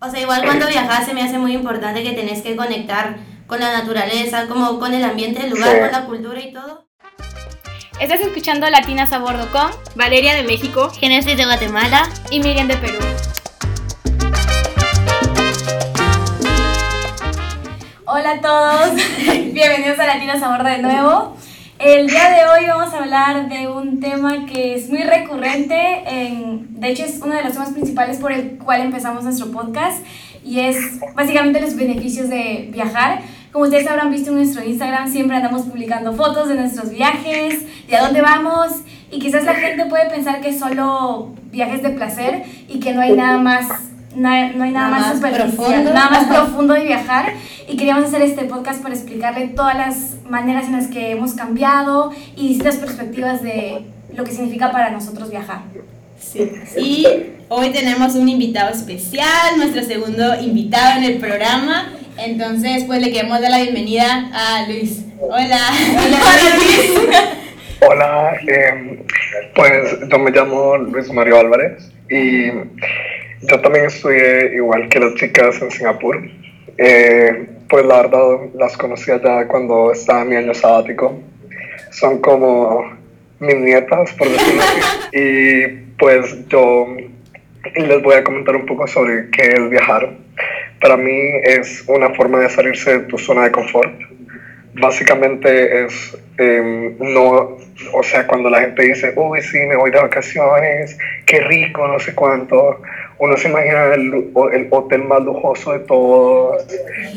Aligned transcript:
O 0.00 0.08
sea, 0.08 0.20
igual 0.20 0.44
cuando 0.44 0.68
viajas 0.68 1.06
se 1.06 1.12
me 1.12 1.22
hace 1.22 1.38
muy 1.38 1.54
importante 1.54 2.04
que 2.04 2.12
tenés 2.12 2.40
que 2.42 2.54
conectar 2.54 3.16
con 3.48 3.58
la 3.58 3.72
naturaleza, 3.72 4.46
como 4.46 4.78
con 4.78 4.94
el 4.94 5.02
ambiente 5.02 5.42
del 5.42 5.50
lugar, 5.50 5.80
con 5.80 5.90
la 5.90 6.06
cultura 6.06 6.40
y 6.40 6.52
todo. 6.52 6.86
Estás 7.98 8.20
escuchando 8.20 8.70
Latinas 8.70 9.12
a 9.12 9.18
Bordo 9.18 9.50
con 9.50 9.68
Valeria 9.96 10.36
de 10.36 10.44
México, 10.44 10.90
Genesis 10.90 11.36
de 11.36 11.44
Guatemala 11.44 12.08
y 12.30 12.38
Miriam 12.38 12.68
de 12.68 12.76
Perú. 12.76 12.98
Hola 18.04 18.30
a 18.30 18.40
todos, 18.40 18.94
bienvenidos 19.52 19.98
a 19.98 20.06
Latinas 20.06 20.40
a 20.40 20.48
Bordo 20.48 20.68
de 20.68 20.78
nuevo. 20.78 21.36
El 21.78 22.08
día 22.08 22.30
de 22.30 22.44
hoy 22.44 22.66
vamos 22.66 22.92
a 22.92 22.98
hablar 22.98 23.48
de 23.48 23.68
un 23.68 24.00
tema 24.00 24.46
que 24.46 24.74
es 24.74 24.90
muy 24.90 25.04
recurrente, 25.04 26.02
en, 26.08 26.80
de 26.80 26.88
hecho 26.88 27.04
es 27.04 27.20
uno 27.22 27.36
de 27.36 27.44
los 27.44 27.52
temas 27.52 27.70
principales 27.70 28.16
por 28.16 28.32
el 28.32 28.58
cual 28.58 28.80
empezamos 28.80 29.22
nuestro 29.22 29.52
podcast 29.52 30.04
y 30.44 30.58
es 30.58 30.98
básicamente 31.14 31.60
los 31.60 31.76
beneficios 31.76 32.28
de 32.28 32.68
viajar. 32.72 33.20
Como 33.52 33.66
ustedes 33.66 33.86
habrán 33.86 34.10
visto 34.10 34.30
en 34.30 34.38
nuestro 34.38 34.64
Instagram, 34.64 35.08
siempre 35.08 35.36
andamos 35.36 35.62
publicando 35.62 36.12
fotos 36.14 36.48
de 36.48 36.56
nuestros 36.56 36.90
viajes, 36.90 37.64
de 37.86 37.96
a 37.96 38.02
dónde 38.02 38.22
vamos 38.22 38.72
y 39.12 39.20
quizás 39.20 39.44
la 39.44 39.54
gente 39.54 39.86
puede 39.86 40.10
pensar 40.10 40.40
que 40.40 40.58
solo 40.58 41.32
viajes 41.52 41.84
de 41.84 41.90
placer 41.90 42.42
y 42.68 42.80
que 42.80 42.92
no 42.92 43.02
hay 43.02 43.12
nada 43.12 43.38
más 43.38 43.68
no 44.14 44.28
hay, 44.30 44.52
nada, 44.54 44.70
nada, 44.70 45.14
más, 45.14 45.20
profundo. 45.20 45.92
nada 45.92 46.10
más 46.10 46.26
profundo 46.26 46.74
de 46.74 46.84
viajar 46.84 47.34
y 47.68 47.76
queríamos 47.76 48.04
hacer 48.04 48.22
este 48.22 48.44
podcast 48.44 48.82
para 48.82 48.94
explicarle 48.94 49.48
todas 49.48 49.76
las 49.76 50.16
maneras 50.28 50.66
en 50.66 50.72
las 50.72 50.86
que 50.86 51.10
hemos 51.10 51.34
cambiado 51.34 52.12
y 52.34 52.48
distintas 52.48 52.76
perspectivas 52.76 53.42
de 53.42 53.84
lo 54.14 54.24
que 54.24 54.32
significa 54.32 54.72
para 54.72 54.90
nosotros 54.90 55.30
viajar. 55.30 55.60
Sí. 56.18 56.50
Y 56.78 57.06
hoy 57.48 57.70
tenemos 57.70 58.14
un 58.14 58.28
invitado 58.28 58.70
especial, 58.70 59.56
nuestro 59.56 59.82
segundo 59.82 60.40
invitado 60.40 60.98
en 60.98 61.04
el 61.04 61.18
programa. 61.18 61.92
Entonces, 62.18 62.84
pues 62.84 63.00
le 63.00 63.12
queremos 63.12 63.40
dar 63.40 63.50
la 63.50 63.62
bienvenida 63.62 64.30
a 64.32 64.66
Luis. 64.66 65.04
Hola. 65.20 65.60
Hola, 65.96 66.56
Luis. 66.56 67.38
Hola, 67.80 68.32
eh, 68.48 69.04
pues 69.54 70.00
yo 70.10 70.18
me 70.18 70.32
llamo 70.32 70.76
Luis 70.78 71.12
Mario 71.12 71.38
Álvarez 71.38 71.92
y 72.10 72.50
yo 73.42 73.60
también 73.60 73.86
estudié 73.86 74.54
igual 74.54 74.88
que 74.88 75.00
las 75.00 75.14
chicas 75.14 75.60
en 75.62 75.70
Singapur. 75.70 76.20
Eh, 76.76 77.46
pues 77.68 77.84
la 77.84 78.02
verdad 78.02 78.50
las 78.54 78.76
conocí 78.76 79.10
allá 79.10 79.46
cuando 79.46 79.92
estaba 79.92 80.22
en 80.22 80.28
mi 80.28 80.36
año 80.36 80.54
sabático. 80.54 81.20
Son 81.90 82.20
como 82.20 82.92
mis 83.40 83.56
nietas, 83.56 84.12
por 84.14 84.28
decirlo 84.28 84.62
así. 84.62 84.80
Y 85.18 85.66
pues 85.98 86.48
yo 86.48 86.86
les 87.74 88.02
voy 88.02 88.14
a 88.14 88.24
comentar 88.24 88.56
un 88.56 88.66
poco 88.66 88.86
sobre 88.86 89.30
qué 89.30 89.54
es 89.54 89.70
viajar. 89.70 90.10
Para 90.80 90.96
mí 90.96 91.18
es 91.42 91.84
una 91.88 92.10
forma 92.14 92.38
de 92.38 92.48
salirse 92.48 92.98
de 92.98 93.04
tu 93.06 93.18
zona 93.18 93.44
de 93.44 93.52
confort. 93.52 93.92
Básicamente 94.74 95.84
es 95.84 96.16
em, 96.38 96.96
no, 96.98 97.56
o 97.92 98.02
sea, 98.02 98.26
cuando 98.26 98.48
la 98.48 98.60
gente 98.60 98.82
dice, 98.82 99.12
uy, 99.16 99.42
sí, 99.42 99.58
me 99.66 99.76
voy 99.76 99.90
de 99.90 99.98
vacaciones, 99.98 100.96
qué 101.26 101.40
rico, 101.40 101.86
no 101.88 101.98
sé 101.98 102.14
cuánto 102.14 102.80
uno 103.18 103.36
se 103.36 103.48
imagina 103.48 103.94
el, 103.94 104.30
el, 104.52 104.68
hotel 104.70 105.04
más 105.04 105.22
lujoso 105.22 105.72
de 105.72 105.80
todos, 105.80 106.64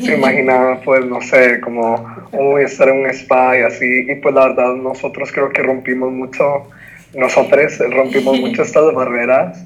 se 0.00 0.14
imagina, 0.16 0.80
pues, 0.84 1.04
no 1.06 1.20
sé, 1.20 1.60
como, 1.60 2.04
uy, 2.32 2.62
estar 2.62 2.88
en 2.88 3.00
un 3.00 3.06
spa 3.06 3.58
y 3.58 3.62
así, 3.62 4.06
y 4.10 4.14
pues 4.16 4.34
la 4.34 4.48
verdad 4.48 4.74
nosotros 4.74 5.30
creo 5.30 5.50
que 5.50 5.62
rompimos 5.62 6.12
mucho, 6.12 6.68
nosotros 7.14 7.78
rompimos 7.90 8.40
mucho 8.40 8.62
estas 8.62 8.92
barreras, 8.92 9.64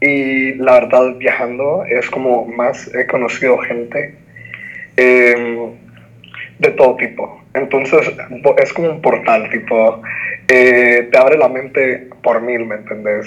y 0.00 0.54
la 0.54 0.80
verdad 0.80 1.14
viajando 1.16 1.84
es 1.84 2.08
como 2.10 2.44
más 2.46 2.92
he 2.94 3.06
conocido 3.06 3.58
gente 3.58 4.14
em, 4.96 5.72
de 6.60 6.70
todo 6.70 6.94
tipo, 6.96 7.42
entonces 7.54 8.12
es 8.62 8.72
como 8.72 8.90
un 8.90 9.02
portal, 9.02 9.50
tipo, 9.50 10.00
eh, 10.46 11.08
te 11.10 11.18
abre 11.18 11.36
la 11.36 11.48
mente 11.48 12.08
por 12.22 12.40
mil, 12.40 12.66
¿me 12.66 12.76
entendés? 12.76 13.26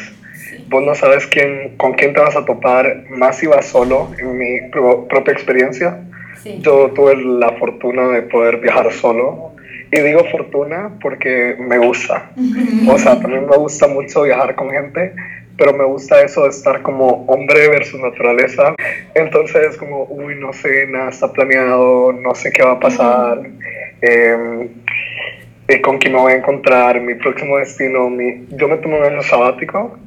Vos 0.69 0.83
no 0.83 0.95
sabes 0.95 1.25
quién, 1.27 1.75
con 1.77 1.93
quién 1.93 2.13
te 2.13 2.19
vas 2.19 2.35
a 2.35 2.45
topar, 2.45 3.03
más 3.09 3.37
si 3.37 3.47
vas 3.47 3.65
solo, 3.65 4.09
en 4.19 4.37
mi 4.37 4.59
propia 4.71 5.33
experiencia. 5.33 5.99
Yo 6.59 6.91
tuve 6.91 7.17
la 7.17 7.51
fortuna 7.53 8.07
de 8.09 8.21
poder 8.23 8.57
viajar 8.57 8.91
solo. 8.91 9.51
Y 9.91 9.99
digo 10.01 10.23
fortuna 10.31 10.91
porque 11.01 11.55
me 11.59 11.79
gusta. 11.79 12.31
O 12.87 12.97
sea, 12.97 13.19
también 13.19 13.47
me 13.49 13.57
gusta 13.57 13.87
mucho 13.87 14.21
viajar 14.21 14.55
con 14.55 14.69
gente, 14.69 15.13
pero 15.57 15.73
me 15.73 15.83
gusta 15.83 16.21
eso 16.21 16.43
de 16.43 16.49
estar 16.49 16.83
como 16.83 17.25
hombre 17.25 17.67
versus 17.69 17.99
naturaleza. 17.99 18.75
Entonces, 19.15 19.75
como, 19.77 20.03
uy, 20.03 20.35
no 20.35 20.53
sé, 20.53 20.85
nada 20.87 21.09
está 21.09 21.33
planeado, 21.33 22.13
no 22.13 22.35
sé 22.35 22.51
qué 22.51 22.63
va 22.63 22.73
a 22.73 22.79
pasar. 22.79 23.41
eh, 24.01 24.69
con 25.81 25.97
quién 25.97 26.13
me 26.13 26.19
voy 26.19 26.33
a 26.33 26.37
encontrar, 26.37 26.99
mi 27.01 27.15
próximo 27.15 27.57
destino. 27.57 28.09
Mi, 28.09 28.45
yo 28.51 28.67
me 28.67 28.77
tomé 28.77 28.99
un 28.99 29.05
año 29.05 29.21
sabático, 29.21 29.97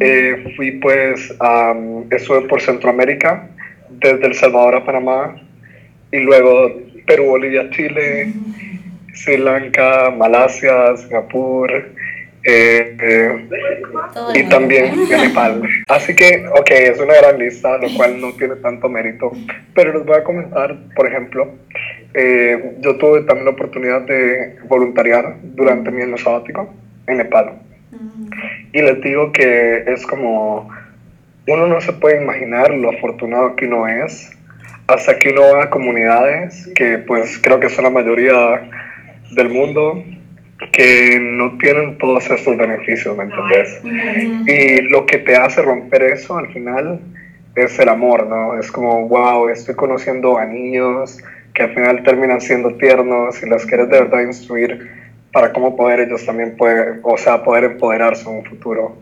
eh, 0.00 0.52
fui 0.56 0.72
pues, 0.72 1.34
um, 1.40 2.06
estuve 2.10 2.42
por 2.42 2.60
Centroamérica, 2.60 3.48
desde 3.90 4.26
El 4.26 4.34
Salvador 4.34 4.76
a 4.76 4.84
Panamá, 4.84 5.40
y 6.12 6.18
luego 6.18 6.72
Perú, 7.06 7.26
Bolivia, 7.26 7.68
Chile, 7.70 8.32
Sri 9.14 9.36
Lanka, 9.38 10.10
Malasia, 10.10 10.96
Singapur, 10.96 11.70
eh, 12.44 12.96
eh, 13.00 13.48
y 14.34 14.48
también 14.48 15.08
Nepal. 15.08 15.62
Así 15.88 16.14
que, 16.14 16.46
ok, 16.48 16.70
es 16.70 17.00
una 17.00 17.14
gran 17.14 17.38
lista, 17.38 17.76
lo 17.78 17.88
cual 17.96 18.20
no 18.20 18.32
tiene 18.32 18.56
tanto 18.56 18.88
mérito, 18.88 19.32
pero 19.74 19.92
les 19.92 20.06
voy 20.06 20.16
a 20.16 20.24
comentar, 20.24 20.76
por 20.94 21.06
ejemplo, 21.06 21.48
eh, 22.14 22.76
yo 22.80 22.96
tuve 22.96 23.22
también 23.22 23.46
la 23.46 23.50
oportunidad 23.50 24.02
de 24.02 24.56
voluntariar 24.68 25.36
durante 25.42 25.90
mi 25.90 26.02
año 26.02 26.16
sabático 26.16 26.72
en 27.06 27.18
Nepal. 27.18 27.52
Y 28.72 28.82
les 28.82 29.00
digo 29.00 29.32
que 29.32 29.84
es 29.86 30.06
como, 30.06 30.68
uno 31.46 31.66
no 31.66 31.80
se 31.80 31.92
puede 31.92 32.22
imaginar 32.22 32.72
lo 32.74 32.90
afortunado 32.90 33.56
que 33.56 33.66
uno 33.66 33.86
es 33.86 34.30
hasta 34.86 35.18
que 35.18 35.30
uno 35.30 35.42
va 35.54 35.64
a 35.64 35.70
comunidades 35.70 36.70
que 36.74 36.98
pues 36.98 37.38
creo 37.38 37.60
que 37.60 37.68
son 37.68 37.84
la 37.84 37.90
mayoría 37.90 38.68
del 39.32 39.50
mundo 39.50 40.02
que 40.72 41.18
no 41.20 41.56
tienen 41.58 41.98
todos 41.98 42.28
estos 42.30 42.56
beneficios, 42.56 43.16
¿me 43.16 43.24
entendés? 43.24 43.80
Y 44.46 44.82
lo 44.90 45.06
que 45.06 45.18
te 45.18 45.36
hace 45.36 45.62
romper 45.62 46.02
eso 46.02 46.36
al 46.36 46.48
final 46.52 47.00
es 47.54 47.78
el 47.78 47.88
amor, 47.88 48.26
¿no? 48.26 48.58
Es 48.58 48.70
como, 48.70 49.08
wow, 49.08 49.48
estoy 49.48 49.74
conociendo 49.74 50.38
a 50.38 50.46
niños, 50.46 51.18
que 51.54 51.64
al 51.64 51.74
final 51.74 52.02
terminan 52.02 52.40
siendo 52.40 52.74
tiernos 52.74 53.42
y 53.42 53.48
los 53.48 53.66
quieres 53.66 53.88
de 53.88 54.00
verdad 54.00 54.20
instruir 54.20 54.90
para 55.32 55.52
cómo 55.52 55.76
poder 55.76 56.00
ellos 56.00 56.24
también 56.24 56.56
pueden, 56.56 57.00
o 57.02 57.16
sea, 57.18 57.42
poder 57.42 57.64
empoderarse 57.64 58.28
en 58.28 58.36
un 58.36 58.44
futuro. 58.44 58.96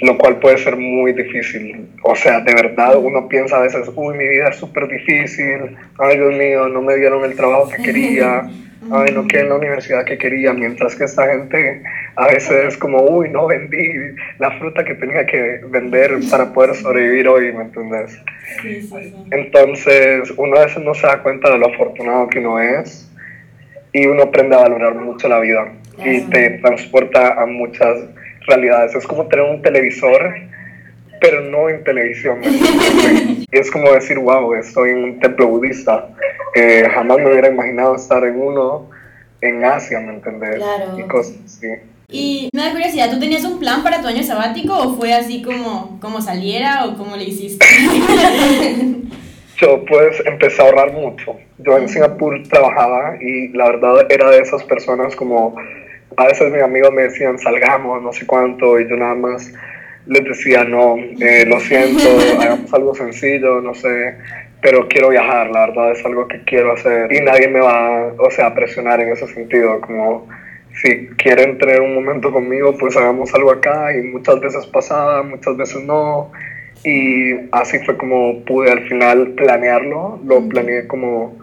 Lo 0.00 0.16
cual 0.16 0.38
puede 0.38 0.58
ser 0.58 0.76
muy 0.76 1.12
difícil. 1.12 1.88
O 2.04 2.14
sea, 2.14 2.40
de 2.40 2.54
verdad 2.54 2.96
uno 2.96 3.26
piensa 3.28 3.56
a 3.56 3.62
veces, 3.62 3.90
uy, 3.94 4.16
mi 4.16 4.28
vida 4.28 4.48
es 4.48 4.56
súper 4.56 4.86
difícil, 4.86 5.76
ay 5.98 6.16
Dios 6.16 6.34
mío, 6.34 6.68
no 6.68 6.82
me 6.82 6.96
dieron 6.96 7.24
el 7.24 7.34
trabajo 7.34 7.68
que 7.68 7.82
quería, 7.82 8.42
ay, 8.92 9.12
no 9.12 9.26
quedé 9.26 9.42
en 9.42 9.48
la 9.48 9.56
universidad 9.56 10.04
que 10.04 10.16
quería, 10.16 10.52
mientras 10.52 10.94
que 10.94 11.04
esta 11.04 11.26
gente 11.26 11.82
a 12.14 12.28
veces 12.28 12.68
es 12.68 12.76
como, 12.76 13.02
uy, 13.02 13.28
no 13.30 13.48
vendí 13.48 14.14
la 14.38 14.52
fruta 14.58 14.84
que 14.84 14.94
tenía 14.94 15.26
que 15.26 15.60
vender 15.68 16.18
para 16.30 16.52
poder 16.52 16.76
sobrevivir 16.76 17.26
hoy, 17.26 17.52
¿me 17.52 17.64
entiendes? 17.64 18.16
Entonces, 19.32 20.32
uno 20.36 20.56
a 20.58 20.64
veces 20.64 20.82
no 20.82 20.94
se 20.94 21.08
da 21.08 21.22
cuenta 21.22 21.50
de 21.50 21.58
lo 21.58 21.66
afortunado 21.66 22.28
que 22.28 22.38
uno 22.38 22.60
es 22.60 23.08
y 23.98 24.06
uno 24.06 24.24
aprende 24.24 24.54
a 24.56 24.60
valorar 24.60 24.94
mucho 24.94 25.28
la 25.28 25.40
vida 25.40 25.72
y 25.98 26.20
te 26.22 26.50
transporta 26.60 27.40
a 27.40 27.46
muchas 27.46 27.96
realidades. 28.46 28.94
Es 28.94 29.06
como 29.06 29.26
tener 29.26 29.44
un 29.44 29.62
televisor 29.62 30.34
pero 31.20 31.40
no 31.40 31.68
en 31.68 31.84
televisión. 31.84 32.38
y 33.50 33.58
es 33.58 33.70
como 33.70 33.92
decir, 33.92 34.18
wow, 34.18 34.54
estoy 34.54 34.90
en 34.90 35.04
un 35.04 35.20
templo 35.20 35.48
budista. 35.48 36.08
Eh, 36.54 36.88
jamás 36.92 37.18
me 37.18 37.30
hubiera 37.30 37.48
imaginado 37.48 37.96
estar 37.96 38.24
en 38.24 38.40
uno 38.40 38.88
en 39.40 39.64
Asia, 39.64 40.00
¿me 40.00 40.14
entendés? 40.14 40.56
Claro. 40.56 40.98
Y 40.98 41.02
cosas 41.02 41.36
así. 41.44 41.66
Y 42.10 42.48
me 42.54 42.62
da 42.62 42.70
curiosidad, 42.70 43.10
¿tú 43.10 43.18
tenías 43.18 43.44
un 43.44 43.58
plan 43.58 43.82
para 43.82 44.00
tu 44.00 44.08
año 44.08 44.22
sabático 44.22 44.74
o 44.74 44.96
fue 44.96 45.12
así 45.12 45.42
como, 45.42 45.98
como 46.00 46.22
saliera 46.22 46.86
o 46.86 46.96
cómo 46.96 47.16
le 47.16 47.24
hiciste? 47.24 47.66
Yo 49.58 49.84
pues 49.84 50.22
empecé 50.24 50.62
a 50.62 50.66
ahorrar 50.66 50.92
mucho. 50.92 51.36
Yo 51.58 51.76
en 51.76 51.88
Singapur 51.88 52.42
trabajaba 52.48 53.16
y 53.20 53.48
la 53.48 53.66
verdad 53.66 54.06
era 54.08 54.30
de 54.30 54.40
esas 54.40 54.62
personas 54.64 55.14
como 55.16 55.56
a 56.16 56.26
veces 56.26 56.52
mis 56.52 56.62
amigos 56.62 56.92
me 56.92 57.02
decían 57.02 57.38
salgamos, 57.38 58.02
no 58.02 58.12
sé 58.12 58.26
cuánto, 58.26 58.78
y 58.80 58.88
yo 58.88 58.96
nada 58.96 59.14
más 59.14 59.52
les 60.06 60.24
decía, 60.24 60.64
no, 60.64 60.96
eh, 60.96 61.44
lo 61.46 61.60
siento, 61.60 62.08
hagamos 62.40 62.72
algo 62.72 62.94
sencillo, 62.94 63.60
no 63.60 63.74
sé, 63.74 64.16
pero 64.60 64.88
quiero 64.88 65.10
viajar, 65.10 65.50
la 65.50 65.66
verdad 65.66 65.92
es 65.92 66.04
algo 66.04 66.26
que 66.26 66.42
quiero 66.44 66.72
hacer. 66.72 67.12
Y 67.12 67.20
nadie 67.20 67.48
me 67.48 67.60
va, 67.60 68.12
o 68.18 68.30
sea, 68.30 68.46
a 68.46 68.54
presionar 68.54 69.00
en 69.00 69.12
ese 69.12 69.26
sentido, 69.28 69.80
como 69.80 70.26
si 70.82 71.08
quieren 71.16 71.58
tener 71.58 71.80
un 71.80 71.94
momento 71.94 72.32
conmigo, 72.32 72.74
pues 72.78 72.96
hagamos 72.96 73.34
algo 73.34 73.50
acá 73.50 73.94
y 73.96 74.02
muchas 74.02 74.40
veces 74.40 74.66
pasaba, 74.66 75.22
muchas 75.22 75.56
veces 75.56 75.82
no, 75.84 76.30
y 76.88 77.48
así 77.52 77.78
fue 77.80 77.98
como 77.98 78.42
pude 78.44 78.70
al 78.70 78.88
final 78.88 79.28
planearlo, 79.36 80.18
lo 80.24 80.48
planeé 80.48 80.86
como 80.86 81.36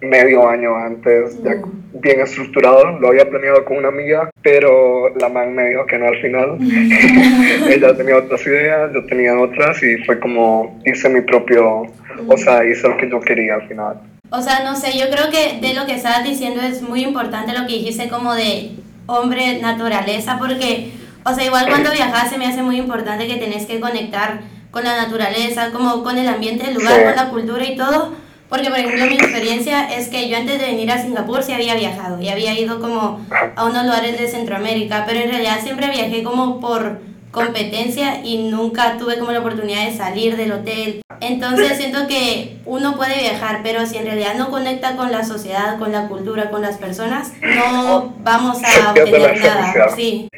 medio 0.00 0.48
año 0.48 0.76
antes, 0.76 1.42
ya 1.42 1.56
bien 1.92 2.20
estructurado, 2.20 2.98
lo 2.98 3.08
había 3.08 3.28
planeado 3.28 3.64
con 3.64 3.76
una 3.76 3.88
amiga, 3.88 4.30
pero 4.42 5.14
la 5.16 5.28
man 5.28 5.54
me 5.54 5.68
dijo 5.68 5.84
que 5.86 5.98
no 5.98 6.08
al 6.08 6.20
final. 6.22 6.56
Ella 7.68 7.94
tenía 7.96 8.16
otras 8.16 8.46
ideas, 8.46 8.90
yo 8.94 9.04
tenía 9.06 9.38
otras 9.38 9.82
y 9.82 9.98
fue 10.04 10.18
como 10.18 10.80
hice 10.86 11.08
mi 11.10 11.20
propio, 11.20 11.82
o 12.26 12.36
sea, 12.38 12.64
hice 12.64 12.88
lo 12.88 12.96
que 12.96 13.10
yo 13.10 13.20
quería 13.20 13.56
al 13.56 13.68
final. 13.68 14.00
O 14.30 14.40
sea, 14.40 14.62
no 14.64 14.74
sé, 14.74 14.98
yo 14.98 15.06
creo 15.10 15.30
que 15.30 15.66
de 15.66 15.74
lo 15.74 15.84
que 15.84 15.94
estabas 15.94 16.24
diciendo 16.24 16.62
es 16.62 16.80
muy 16.80 17.02
importante 17.02 17.52
lo 17.52 17.66
que 17.66 17.74
dijiste 17.74 18.08
como 18.08 18.34
de 18.34 18.70
hombre 19.06 19.58
naturaleza, 19.60 20.38
porque, 20.38 20.92
o 21.24 21.34
sea, 21.34 21.44
igual 21.44 21.66
cuando 21.68 21.90
viajas 21.92 22.30
se 22.30 22.38
me 22.38 22.46
hace 22.46 22.62
muy 22.62 22.76
importante 22.76 23.26
que 23.26 23.36
tenés 23.36 23.66
que 23.66 23.80
conectar 23.80 24.40
con 24.70 24.84
la 24.84 24.96
naturaleza, 24.96 25.70
como 25.70 26.02
con 26.02 26.18
el 26.18 26.28
ambiente 26.28 26.66
del 26.66 26.74
lugar, 26.74 27.04
con 27.04 27.16
la 27.16 27.30
cultura 27.30 27.64
y 27.64 27.76
todo. 27.76 28.12
Porque, 28.48 28.70
por 28.70 28.78
ejemplo, 28.78 29.06
mi 29.06 29.14
experiencia 29.14 29.94
es 29.94 30.08
que 30.08 30.28
yo 30.28 30.38
antes 30.38 30.58
de 30.58 30.66
venir 30.66 30.90
a 30.90 31.02
Singapur 31.02 31.42
sí 31.42 31.52
había 31.52 31.74
viajado 31.74 32.20
y 32.20 32.28
había 32.28 32.58
ido 32.58 32.80
como 32.80 33.20
a 33.56 33.64
unos 33.66 33.84
lugares 33.84 34.18
de 34.18 34.26
Centroamérica, 34.26 35.04
pero 35.06 35.20
en 35.20 35.30
realidad 35.30 35.58
siempre 35.62 35.90
viajé 35.90 36.22
como 36.22 36.58
por 36.58 37.00
competencia 37.30 38.20
y 38.24 38.48
nunca 38.50 38.96
tuve 38.98 39.18
como 39.18 39.32
la 39.32 39.40
oportunidad 39.40 39.86
de 39.86 39.96
salir 39.96 40.36
del 40.36 40.52
hotel. 40.52 41.02
Entonces 41.20 41.76
siento 41.76 42.06
que 42.06 42.58
uno 42.64 42.96
puede 42.96 43.18
viajar, 43.20 43.60
pero 43.62 43.86
si 43.86 43.96
en 43.96 44.04
realidad 44.04 44.34
no 44.36 44.50
conecta 44.50 44.96
con 44.96 45.10
la 45.10 45.24
sociedad, 45.24 45.78
con 45.78 45.90
la 45.90 46.06
cultura, 46.06 46.50
con 46.50 46.62
las 46.62 46.78
personas, 46.78 47.32
no 47.42 48.14
vamos 48.20 48.62
a 48.62 48.90
obtener 48.90 49.40
nada. 49.40 49.88
Sí. 49.96 50.28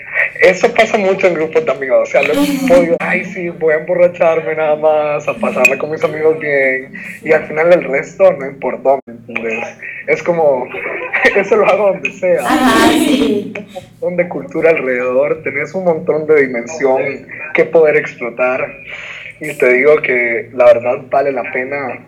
Eso 0.41 0.73
pasa 0.73 0.97
mucho 0.97 1.27
en 1.27 1.35
grupos 1.35 1.67
de 1.67 1.71
amigos, 1.71 2.09
o 2.09 2.11
sea, 2.11 2.23
lo 2.23 2.33
podido, 2.67 2.97
ay 3.01 3.25
sí, 3.27 3.51
voy 3.51 3.75
a 3.75 3.79
emborracharme 3.79 4.55
nada 4.55 4.75
más, 4.75 5.29
a 5.29 5.35
pasarme 5.35 5.77
con 5.77 5.91
mis 5.91 6.03
amigos 6.03 6.39
bien, 6.39 6.95
y 7.23 7.33
al 7.33 7.47
final 7.47 7.71
el 7.75 7.85
resto 7.85 8.33
no 8.33 8.47
importó, 8.47 9.01
¿me 9.07 9.15
entiendes? 9.15 9.69
Es 10.07 10.23
como, 10.23 10.67
eso 11.37 11.57
lo 11.57 11.67
hago 11.67 11.89
donde 11.89 12.13
sea. 12.13 12.41
Ajá, 12.41 12.89
sí. 12.89 13.53
Un 13.55 13.75
montón 14.01 14.17
de 14.17 14.29
cultura 14.29 14.71
alrededor, 14.71 15.43
tenés 15.43 15.75
un 15.75 15.85
montón 15.85 16.27
de 16.27 16.45
dimensión 16.81 17.29
que 17.55 17.65
poder 17.65 17.97
explotar, 17.97 18.67
y 19.41 19.55
te 19.55 19.73
digo 19.73 19.97
que 20.03 20.51
la 20.53 20.67
verdad 20.67 20.99
vale 21.11 21.33
la 21.33 21.51
pena 21.53 22.07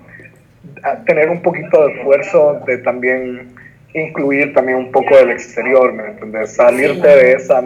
tener 1.07 1.29
un 1.31 1.43
poquito 1.43 1.87
de 1.87 1.95
esfuerzo 1.95 2.61
de 2.67 2.79
también 2.79 3.55
incluir 3.95 4.55
también 4.55 4.79
un 4.79 4.93
poco 4.93 5.17
del 5.17 5.31
exterior, 5.31 5.93
¿me 5.93 6.07
entiendes? 6.07 6.55
Salirte 6.55 7.07
de 7.07 7.33
esa 7.33 7.63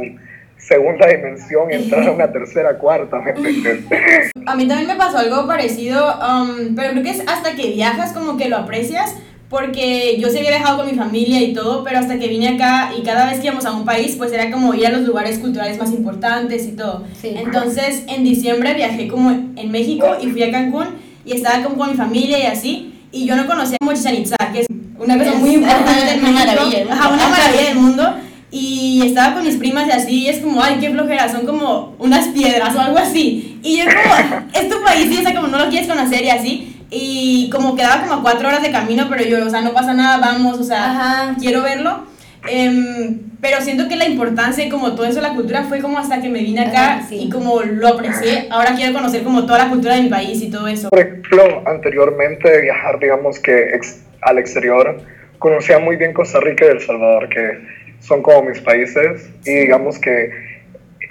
segunda 0.56 1.06
dimensión 1.06 1.70
y 1.70 1.74
entrar 1.74 2.08
a 2.08 2.10
una 2.10 2.32
tercera, 2.32 2.76
cuarta, 2.78 3.20
¿me 3.20 3.30
entiendes? 3.30 4.30
A 4.46 4.56
mí 4.56 4.66
también 4.66 4.88
me 4.88 4.96
pasó 4.96 5.18
algo 5.18 5.46
parecido, 5.46 6.14
um, 6.18 6.74
pero 6.74 6.92
creo 6.92 7.02
que 7.02 7.10
es 7.10 7.20
hasta 7.28 7.54
que 7.54 7.70
viajas 7.72 8.12
como 8.12 8.36
que 8.36 8.48
lo 8.48 8.56
aprecias, 8.56 9.16
porque 9.48 10.18
yo 10.20 10.28
sí 10.28 10.38
había 10.38 10.50
viajado 10.50 10.78
con 10.78 10.86
mi 10.90 10.94
familia 10.96 11.40
y 11.40 11.52
todo, 11.52 11.84
pero 11.84 11.98
hasta 11.98 12.18
que 12.18 12.26
vine 12.26 12.48
acá 12.48 12.92
y 12.98 13.02
cada 13.02 13.26
vez 13.26 13.38
que 13.38 13.46
íbamos 13.46 13.64
a 13.64 13.72
un 13.72 13.84
país, 13.84 14.16
pues 14.16 14.32
era 14.32 14.50
como 14.50 14.74
ir 14.74 14.86
a 14.86 14.90
los 14.90 15.02
lugares 15.02 15.38
culturales 15.38 15.78
más 15.78 15.90
importantes 15.92 16.66
y 16.66 16.72
todo. 16.72 17.04
Entonces, 17.22 18.02
en 18.08 18.24
diciembre 18.24 18.74
viajé 18.74 19.08
como 19.08 19.30
en 19.30 19.70
México 19.70 20.16
y 20.20 20.28
fui 20.28 20.42
a 20.42 20.50
Cancún 20.50 20.86
y 21.24 21.32
estaba 21.32 21.62
como 21.62 21.76
con 21.76 21.90
mi 21.90 21.96
familia 21.96 22.38
y 22.38 22.46
así, 22.46 22.92
y 23.12 23.26
yo 23.26 23.36
no 23.36 23.46
conocía 23.46 23.76
como 23.78 23.92
que 23.92 24.60
es 24.60 24.66
una 24.98 25.18
cosa 25.18 25.34
muy 25.34 25.54
importante 25.54 26.18
Una 26.18 26.30
maravilla. 26.32 26.86
Ajá, 26.90 27.08
una 27.08 27.28
maravilla 27.28 27.68
del 27.68 27.76
mundo 27.76 28.14
y 28.50 29.02
estaba 29.04 29.34
con 29.34 29.44
mis 29.44 29.56
primas 29.56 29.86
y 29.88 29.90
así, 29.90 30.22
y 30.22 30.28
es 30.28 30.38
como, 30.38 30.62
ay, 30.62 30.76
qué 30.80 30.90
flojera, 30.90 31.30
son 31.30 31.44
como 31.44 31.94
unas 31.98 32.28
piedras 32.28 32.74
o 32.74 32.80
algo 32.80 32.98
así. 32.98 33.58
Y 33.62 33.78
yo 33.78 33.84
como, 33.84 34.40
es 34.52 34.68
tu 34.68 34.82
país 34.82 35.10
y 35.10 35.16
esa 35.18 35.34
como 35.34 35.48
no 35.48 35.58
lo 35.58 35.68
quieres 35.68 35.88
conocer 35.88 36.24
y 36.24 36.30
así. 36.30 36.75
Y 36.90 37.50
como 37.50 37.74
quedaba 37.76 38.06
como 38.06 38.22
cuatro 38.22 38.48
horas 38.48 38.62
de 38.62 38.70
camino, 38.70 39.06
pero 39.10 39.24
yo, 39.24 39.44
o 39.44 39.50
sea, 39.50 39.60
no 39.60 39.72
pasa 39.72 39.92
nada, 39.92 40.18
vamos, 40.18 40.58
o 40.58 40.64
sea, 40.64 41.34
quiero 41.38 41.62
verlo. 41.62 42.04
Em, 42.48 43.18
pero 43.40 43.60
siento 43.60 43.88
que 43.88 43.96
la 43.96 44.06
importancia 44.06 44.64
y 44.64 44.68
como 44.68 44.94
todo 44.94 45.06
eso, 45.06 45.20
la 45.20 45.34
cultura, 45.34 45.64
fue 45.64 45.80
como 45.80 45.98
hasta 45.98 46.20
que 46.20 46.28
me 46.28 46.40
vine 46.40 46.66
acá 46.66 47.02
y 47.10 47.28
como 47.28 47.60
lo 47.62 47.88
aprecié. 47.88 48.46
Ahora 48.50 48.74
quiero 48.76 48.92
conocer 48.92 49.24
como 49.24 49.46
toda 49.46 49.64
la 49.64 49.68
cultura 49.68 49.96
de 49.96 50.02
mi 50.02 50.08
país 50.08 50.40
y 50.42 50.50
todo 50.50 50.68
eso. 50.68 50.88
Por 50.90 51.00
ejemplo, 51.00 51.62
anteriormente 51.66 52.60
viajar, 52.60 52.98
digamos 53.00 53.40
que 53.40 53.78
al 54.22 54.38
exterior, 54.38 55.00
conocía 55.38 55.78
muy 55.78 55.96
bien 55.96 56.12
Costa 56.12 56.40
Rica 56.40 56.66
y 56.66 56.68
El 56.68 56.80
Salvador, 56.80 57.28
que 57.28 57.58
son 58.00 58.22
como 58.22 58.44
mis 58.44 58.60
países 58.60 59.28
y 59.44 59.52
digamos 59.52 59.98
que 59.98 60.30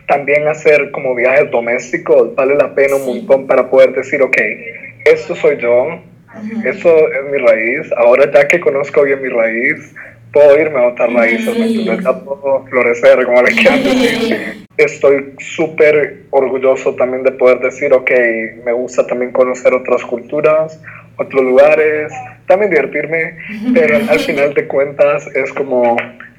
también 0.07 0.47
hacer 0.47 0.91
como 0.91 1.15
viajes 1.15 1.49
domésticos 1.51 2.35
vale 2.35 2.55
la 2.55 2.73
pena 2.75 2.95
un 2.95 3.05
montón 3.05 3.47
para 3.47 3.69
poder 3.69 3.93
decir, 3.93 4.21
ok, 4.21 4.37
esto 5.05 5.35
soy 5.35 5.57
yo, 5.61 6.01
eso 6.65 6.89
es 6.89 7.31
mi 7.31 7.37
raíz, 7.37 7.91
ahora 7.95 8.29
ya 8.33 8.47
que 8.47 8.59
conozco 8.59 9.03
bien 9.03 9.21
mi 9.21 9.29
raíz, 9.29 9.93
puedo 10.33 10.59
irme 10.59 10.79
a 10.79 10.87
otras 10.87 11.13
raíces, 11.13 11.55
Ya 11.85 12.19
puedo 12.19 12.65
florecer, 12.69 13.23
como 13.25 13.41
le 13.41 13.51
quieran 13.51 13.83
decir. 13.83 14.65
Estoy 14.77 15.33
súper 15.39 16.23
orgulloso 16.31 16.93
también 16.95 17.23
de 17.23 17.31
poder 17.31 17.59
decir, 17.59 17.93
ok, 17.93 18.11
me 18.65 18.73
gusta 18.73 19.07
también 19.07 19.31
conocer 19.31 19.73
otras 19.73 20.03
culturas, 20.03 20.81
otros 21.15 21.41
lugares, 21.41 22.11
también 22.47 22.71
divertirme, 22.71 23.37
pero 23.73 23.97
al 24.09 24.19
final 24.19 24.53
de 24.53 24.67
cuentas 24.67 25.27
es 25.33 25.53
como 25.53 25.95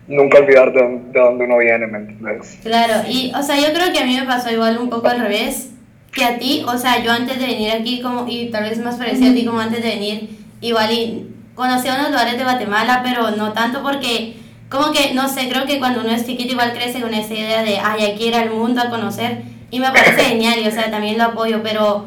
nunca 0.07 0.39
olvidar 0.39 0.73
de, 0.73 0.83
de 0.83 1.21
dónde 1.21 1.45
uno 1.45 1.59
viene, 1.59 1.87
¿me 1.87 1.99
entiendes? 1.99 2.59
Claro, 2.63 3.09
y 3.09 3.33
o 3.35 3.43
sea, 3.43 3.57
yo 3.57 3.73
creo 3.73 3.93
que 3.93 4.01
a 4.01 4.05
mí 4.05 4.19
me 4.21 4.27
pasó 4.27 4.51
igual 4.51 4.77
un 4.77 4.91
poco 4.91 5.09
al 5.09 5.21
revés 5.21 5.71
que 6.17 6.25
a 6.25 6.39
ti, 6.39 6.65
o 6.67 6.79
sea, 6.79 7.03
yo 7.03 7.13
antes 7.13 7.39
de 7.39 7.47
venir 7.47 7.71
aquí, 7.71 8.01
como, 8.01 8.27
y 8.27 8.47
tal 8.51 8.65
vez 8.65 8.79
más 8.79 8.97
parecía 8.97 9.31
a 9.31 9.35
ti 9.35 9.45
como 9.45 9.61
antes 9.61 9.83
de 9.83 9.91
venir, 9.91 10.31
igual 10.63 10.91
y 10.91 11.27
conocía 11.55 11.95
unos 11.95 12.11
lugares 12.11 12.39
de 12.39 12.45
Guatemala, 12.45 13.03
pero 13.05 13.31
no 13.33 13.53
tanto 13.53 13.83
porque, 13.83 14.37
como 14.71 14.93
que, 14.93 15.13
no 15.13 15.29
sé, 15.29 15.49
creo 15.49 15.67
que 15.67 15.79
cuando 15.79 16.01
uno 16.01 16.11
es 16.11 16.27
chiquito 16.27 16.53
igual 16.53 16.73
crece 16.73 17.01
con 17.01 17.13
esa 17.13 17.35
idea 17.35 17.63
de, 17.63 17.79
ay, 17.79 18.03
hay 18.03 18.17
que 18.17 18.29
ir 18.29 18.35
al 18.35 18.51
mundo 18.51 18.81
a 18.81 18.89
conocer, 18.89 19.43
y 19.71 19.79
me 19.79 19.91
parece 19.91 20.25
genial, 20.25 20.59
y 20.59 20.67
o 20.67 20.71
sea, 20.71 20.91
también 20.91 21.19
lo 21.19 21.25
apoyo, 21.25 21.63
pero 21.63 22.07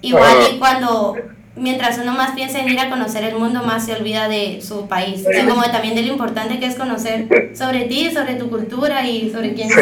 igual 0.00 0.34
y 0.50 0.58
cuando 0.58 1.14
mientras 1.56 1.98
uno 1.98 2.12
más 2.12 2.34
piensa 2.34 2.60
en 2.60 2.68
ir 2.68 2.78
a 2.78 2.88
conocer 2.90 3.24
el 3.24 3.34
mundo, 3.36 3.62
más 3.62 3.86
se 3.86 3.94
olvida 3.94 4.28
de 4.28 4.60
su 4.60 4.88
país. 4.88 5.24
Y 5.26 5.46
como 5.46 5.62
también 5.64 5.94
de 5.94 6.02
lo 6.02 6.12
importante 6.12 6.58
que 6.58 6.66
es 6.66 6.74
conocer 6.74 7.26
sobre 7.54 7.84
ti, 7.84 8.10
sobre 8.10 8.34
tu 8.34 8.48
cultura 8.48 9.06
y 9.06 9.30
sobre 9.30 9.54
quién 9.54 9.68
sí. 9.68 9.76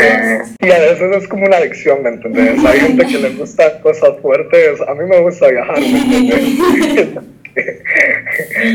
Y 0.60 0.70
a 0.70 0.78
veces 0.78 1.16
es 1.16 1.28
como 1.28 1.46
una 1.46 1.56
adicción, 1.58 2.02
¿me 2.02 2.10
entiendes? 2.10 2.64
Hay 2.64 2.80
gente 2.80 3.06
que 3.06 3.18
le 3.18 3.30
gusta 3.36 3.80
cosas 3.80 4.18
fuertes. 4.20 4.80
A 4.86 4.94
mí 4.94 5.04
me 5.04 5.20
gusta 5.20 5.48
viajar, 5.48 5.78
¿me 5.80 7.30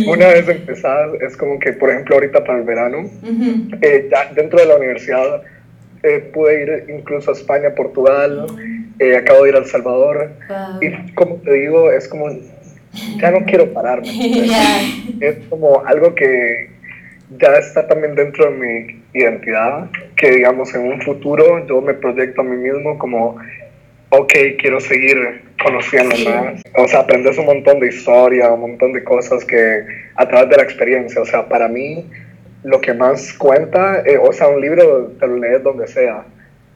una 0.08 0.28
vez 0.28 0.48
empezada, 0.50 1.14
es 1.22 1.38
como 1.38 1.60
que, 1.60 1.74
por 1.74 1.90
ejemplo, 1.90 2.16
ahorita 2.16 2.44
para 2.44 2.60
el 2.60 2.66
verano, 2.66 3.10
eh, 3.82 4.10
ya 4.12 4.32
dentro 4.34 4.60
de 4.60 4.66
la 4.66 4.76
universidad 4.76 5.44
eh, 6.04 6.30
pude 6.34 6.62
ir 6.62 6.86
incluso 6.90 7.32
a 7.32 7.34
España, 7.34 7.74
Portugal, 7.74 8.48
eh, 9.00 9.16
acabo 9.16 9.44
de 9.44 9.50
ir 9.50 9.56
a 9.56 9.60
El 9.60 9.66
Salvador. 9.66 10.32
Y 10.82 11.12
como 11.14 11.36
te 11.38 11.54
digo, 11.54 11.92
es 11.92 12.08
como 12.08 12.30
ya 13.18 13.32
no 13.32 13.46
quiero 13.46 13.72
pararme. 13.74 14.08
Es 15.22 15.38
como 15.50 15.86
algo 15.86 16.14
que 16.14 16.70
ya 17.38 17.54
está 17.56 17.88
también 17.88 18.16
dentro 18.16 18.52
de 18.52 18.58
mi 18.58 19.04
identidad, 19.14 19.90
que 20.16 20.32
digamos 20.32 20.74
en 20.76 20.88
un 20.88 21.02
futuro 21.02 21.66
yo 21.66 21.82
me 21.82 21.94
proyecto 21.94 22.42
a 22.42 22.44
mí 22.44 22.58
mismo 22.58 22.98
como, 22.98 23.38
ok, 24.10 24.34
quiero 24.60 24.80
seguir 24.80 25.42
conociendo 25.62 26.16
más. 26.30 26.62
O 26.78 26.88
sea, 26.88 27.02
aprendes 27.02 27.38
un 27.38 27.46
montón 27.46 27.80
de 27.80 27.88
historia, 27.88 28.52
un 28.52 28.62
montón 28.62 28.94
de 28.94 29.04
cosas 29.04 29.44
que 29.46 29.86
a 30.16 30.28
través 30.28 30.50
de 30.50 30.58
la 30.58 30.64
experiencia, 30.64 31.22
o 31.22 31.26
sea, 31.26 31.48
para 31.48 31.68
mí 31.68 32.06
lo 32.64 32.82
que 32.82 32.94
más 32.94 33.34
cuenta, 33.34 34.02
eh, 34.06 34.18
o 34.18 34.34
sea, 34.34 34.48
un 34.48 34.60
libro 34.60 35.14
te 35.20 35.28
lo 35.28 35.38
lees 35.38 35.64
donde 35.64 35.88
sea, 35.88 36.26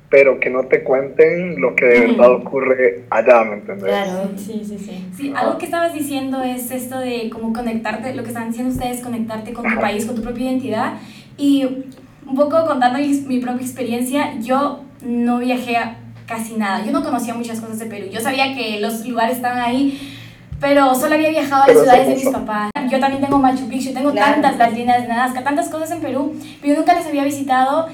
pero 0.10 0.40
que 0.40 0.50
no 0.50 0.64
te 0.64 0.84
cuenten 0.84 1.62
lo 1.62 1.76
que 1.76 1.86
de 1.86 2.00
verdad 2.08 2.32
ocurre 2.32 3.04
allá, 3.12 3.44
¿me 3.44 3.56
entiendes? 3.56 3.86
Claro, 3.86 4.30
sí, 4.36 4.64
sí, 4.66 4.78
sí. 4.80 5.06
Sí, 5.16 5.34
algo 5.36 5.58
que 5.60 5.66
estabas 5.66 5.94
diciendo 5.94 6.42
es 6.42 6.72
esto 6.72 7.00
de 7.00 7.30
cómo 7.30 7.54
conectarte, 7.54 8.16
lo 8.16 8.24
que 8.24 8.30
están 8.30 8.48
diciendo 8.48 8.74
ustedes, 8.74 9.02
conectarte 9.02 9.54
con 9.54 9.72
tu 9.72 9.80
país, 9.80 10.06
con 10.06 10.16
tu 10.16 10.24
propia 10.24 10.46
identidad. 10.46 10.94
Y 11.38 11.86
un 12.26 12.36
poco 12.36 12.66
contando 12.66 12.98
mi, 13.00 13.40
propia 13.40 13.62
experiencia, 13.62 14.34
yo 14.40 14.82
no 15.02 15.40
viajé 15.40 15.78
a 15.78 15.98
casi 16.28 16.56
nada. 16.56 16.84
Yo 16.84 16.92
no 16.92 17.04
conocía 17.04 17.36
muchas 17.36 17.60
cosas 17.60 17.78
de 17.78 17.86
Perú. 17.86 18.08
Yo 18.12 18.20
sabía 18.20 18.56
que 18.56 18.80
los 18.80 19.06
lugares 19.06 19.38
estaban 19.38 19.60
ahí, 19.60 20.18
pero 20.60 20.96
solo 20.96 21.16
había 21.16 21.30
viajado 21.30 21.64
a 21.64 21.68
las 21.68 21.78
ciudades 21.78 22.08
de 22.08 22.16
mis 22.16 22.30
papás. 22.30 22.72
Yo 22.90 23.00
también 23.00 23.22
tengo 23.22 23.38
Machu 23.38 23.68
Picchu, 23.68 23.94
tengo 23.94 24.12
tantas, 24.12 24.58
las 24.58 24.74
líneas 24.74 25.04
de 25.04 25.08
Nazca, 25.08 25.44
tantas 25.44 25.70
cosas 25.70 25.92
en 25.92 26.02
Perú, 26.02 26.36
pero 26.62 26.74
yo 26.74 26.80
nunca 26.80 26.96
les 26.96 27.06
había 27.06 27.24
visitado 27.24 27.88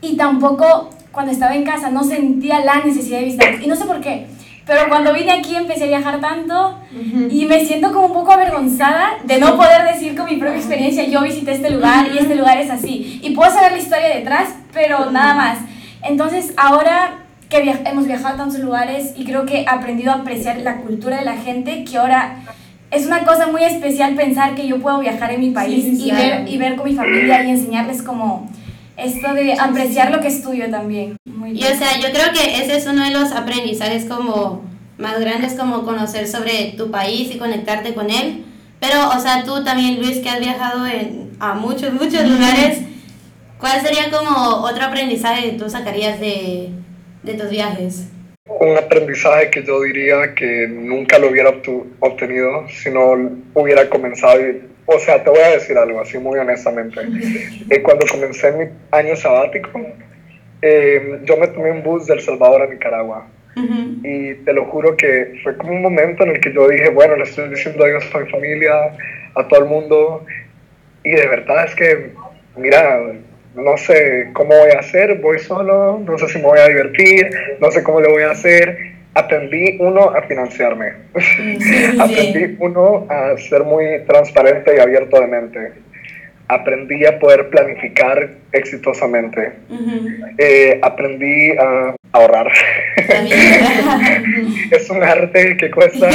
y 0.00 0.16
tampoco 0.16 0.90
cuando 1.16 1.32
estaba 1.32 1.56
en 1.56 1.64
casa 1.64 1.88
no 1.88 2.04
sentía 2.04 2.62
la 2.62 2.84
necesidad 2.84 3.20
de 3.20 3.24
visitar. 3.24 3.54
Y 3.62 3.66
no 3.66 3.74
sé 3.74 3.86
por 3.86 4.02
qué. 4.02 4.26
Pero 4.66 4.82
cuando 4.88 5.14
vine 5.14 5.32
aquí 5.32 5.56
empecé 5.56 5.84
a 5.84 5.86
viajar 5.86 6.20
tanto 6.20 6.78
y 7.30 7.46
me 7.46 7.64
siento 7.64 7.90
como 7.92 8.08
un 8.08 8.12
poco 8.12 8.32
avergonzada 8.32 9.12
de 9.24 9.38
no 9.38 9.56
poder 9.56 9.84
decir 9.94 10.14
con 10.14 10.26
mi 10.26 10.36
propia 10.36 10.58
experiencia, 10.58 11.06
yo 11.06 11.22
visité 11.22 11.52
este 11.52 11.70
lugar 11.70 12.08
y 12.12 12.18
este 12.18 12.34
lugar 12.34 12.58
es 12.58 12.68
así. 12.68 13.18
Y 13.22 13.30
puedo 13.30 13.50
saber 13.50 13.72
la 13.72 13.78
historia 13.78 14.08
detrás, 14.08 14.50
pero 14.74 15.10
nada 15.10 15.34
más. 15.34 15.58
Entonces 16.02 16.52
ahora 16.58 17.24
que 17.48 17.58
hemos 17.86 18.06
viajado 18.06 18.34
a 18.34 18.36
tantos 18.36 18.58
lugares 18.58 19.14
y 19.16 19.24
creo 19.24 19.46
que 19.46 19.62
he 19.62 19.68
aprendido 19.68 20.12
a 20.12 20.16
apreciar 20.16 20.58
la 20.58 20.82
cultura 20.82 21.16
de 21.20 21.24
la 21.24 21.36
gente 21.36 21.84
que 21.84 21.96
ahora 21.96 22.40
es 22.90 23.06
una 23.06 23.24
cosa 23.24 23.46
muy 23.46 23.64
especial 23.64 24.16
pensar 24.16 24.54
que 24.54 24.66
yo 24.66 24.80
puedo 24.80 24.98
viajar 24.98 25.32
en 25.32 25.40
mi 25.40 25.50
país 25.52 25.86
y, 25.98 26.10
ver, 26.10 26.46
y 26.46 26.58
ver 26.58 26.76
con 26.76 26.86
mi 26.86 26.94
familia 26.94 27.42
y 27.42 27.50
enseñarles 27.50 28.02
como 28.02 28.50
esto 28.96 29.34
de 29.34 29.54
apreciar 29.54 30.10
lo 30.10 30.20
que 30.20 30.28
es 30.28 30.42
tuyo 30.42 30.70
también. 30.70 31.16
y 31.24 31.64
o 31.64 31.76
sea, 31.76 31.98
yo 32.00 32.08
creo 32.10 32.32
que 32.32 32.62
ese 32.62 32.76
es 32.76 32.86
uno 32.86 33.04
de 33.04 33.10
los 33.10 33.32
aprendizajes 33.32 34.04
como 34.06 34.64
más 34.98 35.20
grandes 35.20 35.54
como 35.54 35.84
conocer 35.84 36.26
sobre 36.26 36.74
tu 36.76 36.90
país 36.90 37.34
y 37.34 37.38
conectarte 37.38 37.94
con 37.94 38.10
él. 38.10 38.44
Pero, 38.80 39.08
o 39.08 39.18
sea, 39.20 39.44
tú 39.44 39.64
también, 39.64 40.00
Luis, 40.00 40.18
que 40.18 40.28
has 40.28 40.40
viajado 40.40 40.86
en, 40.86 41.30
a 41.40 41.54
muchos, 41.54 41.92
muchos 41.92 42.22
lugares, 42.28 42.80
¿cuál 43.58 43.80
sería 43.80 44.10
como 44.10 44.62
otro 44.62 44.84
aprendizaje 44.84 45.50
que 45.50 45.58
tú 45.58 45.68
sacarías 45.68 46.20
de, 46.20 46.70
de 47.22 47.34
tus 47.34 47.50
viajes? 47.50 48.08
Un 48.48 48.76
aprendizaje 48.76 49.50
que 49.50 49.64
yo 49.64 49.82
diría 49.82 50.34
que 50.34 50.68
nunca 50.68 51.18
lo 51.18 51.30
hubiera 51.30 51.50
obtenido 52.00 52.66
si 52.68 52.90
no 52.90 53.14
hubiera 53.54 53.88
comenzado. 53.88 54.40
O 54.86 54.98
sea, 55.00 55.22
te 55.22 55.30
voy 55.30 55.40
a 55.40 55.50
decir 55.50 55.76
algo 55.76 56.00
así 56.00 56.18
muy 56.18 56.38
honestamente. 56.38 57.00
Eh, 57.70 57.82
cuando 57.82 58.06
comencé 58.06 58.52
mi 58.52 58.66
año 58.92 59.16
sabático, 59.16 59.80
eh, 60.62 61.20
yo 61.24 61.36
me 61.36 61.48
tomé 61.48 61.72
un 61.72 61.82
bus 61.82 62.06
del 62.06 62.20
Salvador 62.20 62.62
a 62.62 62.66
Nicaragua. 62.66 63.26
Y 64.02 64.34
te 64.44 64.52
lo 64.52 64.66
juro 64.66 64.96
que 64.98 65.40
fue 65.42 65.56
como 65.56 65.72
un 65.72 65.80
momento 65.80 66.24
en 66.24 66.32
el 66.32 66.40
que 66.40 66.52
yo 66.52 66.68
dije, 66.68 66.90
bueno, 66.90 67.16
le 67.16 67.22
estoy 67.22 67.48
diciendo 67.48 67.84
adiós 67.84 68.04
a 68.14 68.18
mi 68.18 68.30
familia, 68.30 68.72
a 69.34 69.48
todo 69.48 69.60
el 69.60 69.66
mundo. 69.66 70.26
Y 71.02 71.12
de 71.12 71.26
verdad 71.26 71.64
es 71.64 71.74
que, 71.74 72.10
mira, 72.56 73.00
no 73.54 73.76
sé 73.78 74.28
cómo 74.34 74.54
voy 74.54 74.70
a 74.72 74.80
hacer, 74.80 75.14
voy 75.20 75.38
solo, 75.38 75.98
no 76.04 76.18
sé 76.18 76.28
si 76.28 76.38
me 76.38 76.44
voy 76.44 76.58
a 76.58 76.68
divertir, 76.68 77.30
no 77.58 77.70
sé 77.70 77.82
cómo 77.82 78.00
le 78.00 78.08
voy 78.08 78.22
a 78.24 78.32
hacer. 78.32 78.95
Aprendí 79.16 79.78
uno 79.80 80.10
a 80.10 80.20
financiarme, 80.22 80.92
aprendí 81.98 82.54
uno 82.60 83.06
a 83.08 83.34
ser 83.38 83.64
muy 83.64 84.04
transparente 84.06 84.76
y 84.76 84.78
abierto 84.78 85.18
de 85.18 85.26
mente, 85.26 85.72
aprendí 86.48 87.06
a 87.06 87.18
poder 87.18 87.48
planificar 87.48 88.28
exitosamente, 88.52 89.54
eh, 90.36 90.78
aprendí 90.82 91.52
a 91.58 91.95
ahorrar. 92.16 92.50
es 94.70 94.90
un 94.90 95.02
arte 95.02 95.56
que 95.56 95.70
cuesta, 95.70 96.08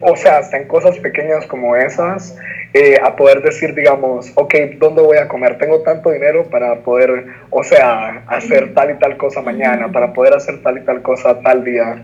o 0.00 0.16
sea, 0.16 0.38
hasta 0.38 0.56
en 0.56 0.66
cosas 0.66 0.98
pequeñas 0.98 1.46
como 1.46 1.76
esas, 1.76 2.36
eh, 2.74 2.98
a 3.02 3.16
poder 3.16 3.42
decir, 3.42 3.74
digamos, 3.74 4.30
ok, 4.34 4.54
¿dónde 4.78 5.02
voy 5.02 5.16
a 5.16 5.28
comer? 5.28 5.58
Tengo 5.58 5.80
tanto 5.80 6.10
dinero 6.10 6.48
para 6.50 6.76
poder, 6.76 7.24
o 7.50 7.64
sea, 7.64 8.22
hacer 8.26 8.74
tal 8.74 8.90
y 8.90 8.94
tal 8.98 9.16
cosa 9.16 9.40
mañana, 9.40 9.90
para 9.90 10.12
poder 10.12 10.34
hacer 10.34 10.62
tal 10.62 10.78
y 10.78 10.82
tal 10.82 11.02
cosa 11.02 11.40
tal 11.40 11.64
día. 11.64 12.02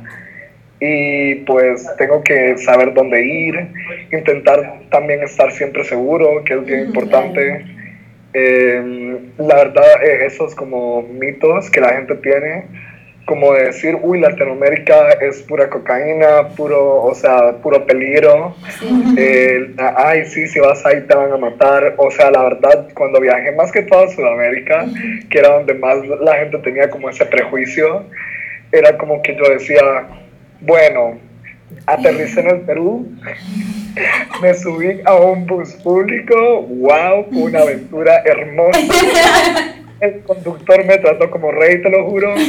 Y 0.81 1.37
pues 1.47 1.87
tengo 1.99 2.23
que 2.23 2.59
saber 2.59 2.95
dónde 2.95 3.25
ir, 3.25 3.69
intentar 4.11 4.81
también 4.91 5.23
estar 5.23 5.53
siempre 5.53 5.85
seguro, 5.85 6.43
que 6.45 6.55
es 6.55 6.65
bien 6.65 6.87
importante. 6.87 7.65
Em, 8.33 9.19
la 9.39 9.55
verdad, 9.55 10.03
eh, 10.03 10.27
esos 10.27 10.55
como 10.55 11.03
mitos 11.03 11.71
que 11.71 11.81
la 11.81 11.91
gente 11.91 12.17
tiene, 12.17 12.65
como 13.27 13.53
decir, 13.55 13.99
uy, 14.03 14.21
Latinoamérica 14.21 15.13
es 15.21 15.43
pura 15.43 15.71
cocaína, 15.71 16.49
puro, 16.57 17.03
o 17.03 17.15
sea, 17.15 17.53
puro 17.63 17.87
peligro. 17.87 18.55
ay, 19.97 20.27
sí, 20.27 20.47
si 20.47 20.61
vas 20.61 20.85
ahí 20.85 21.03
te 21.03 21.15
van 21.15 21.33
a 21.33 21.37
matar. 21.37 21.95
O 21.97 22.11
sea, 22.11 22.31
la 22.31 22.43
verdad, 22.43 22.89
cuando 22.95 23.21
viajé 23.21 23.53
más 23.53 23.73
que 23.73 23.83
todo 23.83 24.05
a 24.05 24.09
Sudamérica, 24.09 24.87
que 25.31 25.39
era 25.39 25.55
donde 25.55 25.75
más 25.75 25.97
la 26.21 26.37
gente 26.37 26.59
tenía 26.59 26.91
como 26.91 27.09
ese 27.09 27.25
prejuicio, 27.25 28.05
era 28.73 28.97
como 28.99 29.23
que 29.23 29.35
yo 29.37 29.45
decía, 29.49 30.07
bueno, 30.61 31.19
aterricé 31.87 32.41
en 32.41 32.51
el 32.51 32.61
Perú, 32.61 33.09
me 34.43 34.55
subí 34.55 35.01
a 35.05 35.15
un 35.15 35.47
bus 35.47 35.73
público, 35.75 36.63
wow, 36.63 37.27
una 37.31 37.61
aventura 37.61 38.23
hermosa. 38.25 38.81
el 40.01 40.23
conductor 40.23 40.85
me 40.85 40.99
trató 40.99 41.31
como 41.31 41.51
rey, 41.53 41.81
te 41.83 41.91
lo 41.91 42.09
juro. 42.09 42.35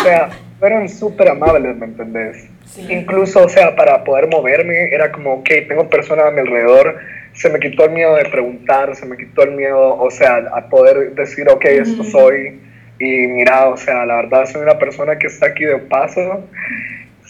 O 0.00 0.02
sea, 0.02 0.30
fueron 0.58 0.88
súper 0.88 1.28
amables, 1.28 1.76
¿me 1.76 1.86
entendés? 1.86 2.48
Incluso, 2.88 3.44
o 3.44 3.48
sea, 3.48 3.76
para 3.76 4.02
poder 4.04 4.28
moverme, 4.28 4.92
era 4.92 5.12
como, 5.12 5.34
ok, 5.34 5.48
tengo 5.68 5.88
personas 5.88 6.26
a 6.26 6.30
mi 6.30 6.40
alrededor, 6.40 6.96
se 7.32 7.50
me 7.50 7.58
quitó 7.58 7.84
el 7.84 7.92
miedo 7.92 8.14
de 8.16 8.24
preguntar, 8.24 8.94
se 8.96 9.04
me 9.06 9.16
quitó 9.16 9.42
el 9.42 9.52
miedo, 9.52 9.98
o 9.98 10.10
sea, 10.10 10.36
a 10.54 10.68
poder 10.68 11.14
decir, 11.14 11.48
ok, 11.48 11.64
esto 11.66 12.04
soy. 12.04 12.60
Y 12.98 13.26
mira, 13.26 13.68
o 13.68 13.76
sea, 13.76 14.04
la 14.06 14.16
verdad 14.16 14.46
soy 14.46 14.62
una 14.62 14.78
persona 14.78 15.18
que 15.18 15.26
está 15.26 15.46
aquí 15.46 15.64
de 15.64 15.78
paso 15.78 16.44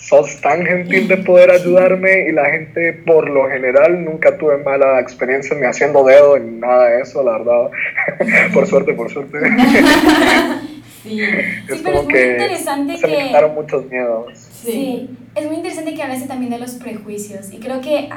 sos 0.00 0.40
tan 0.40 0.64
gentil 0.64 1.08
de 1.08 1.18
poder 1.18 1.50
ayudarme 1.50 2.28
y 2.28 2.32
la 2.32 2.46
gente 2.46 2.94
por 3.04 3.28
lo 3.28 3.48
general 3.48 4.02
nunca 4.04 4.36
tuve 4.38 4.56
mala 4.58 4.98
experiencia 4.98 5.56
ni 5.56 5.66
haciendo 5.66 6.04
dedo 6.04 6.38
ni 6.38 6.58
nada 6.58 6.88
de 6.88 7.02
eso, 7.02 7.22
la 7.22 7.38
verdad. 7.38 7.70
por 8.54 8.66
suerte, 8.66 8.94
por 8.94 9.10
suerte. 9.10 9.38
sí, 11.02 11.10
sí 11.68 11.82
pero 11.84 12.00
es 12.00 12.04
muy 12.04 12.18
interesante 12.18 12.96
se 12.96 13.06
que... 13.06 13.16
me 13.16 13.26
quitaron 13.26 13.54
muchos 13.54 13.86
miedos. 13.90 14.32
Sí. 14.62 15.10
es 15.34 15.46
muy 15.46 15.56
interesante 15.56 15.94
que 15.94 16.02
hables 16.02 16.26
también 16.26 16.50
de 16.50 16.58
los 16.58 16.72
prejuicios 16.72 17.52
y 17.52 17.58
creo 17.58 17.80
que 17.80 18.08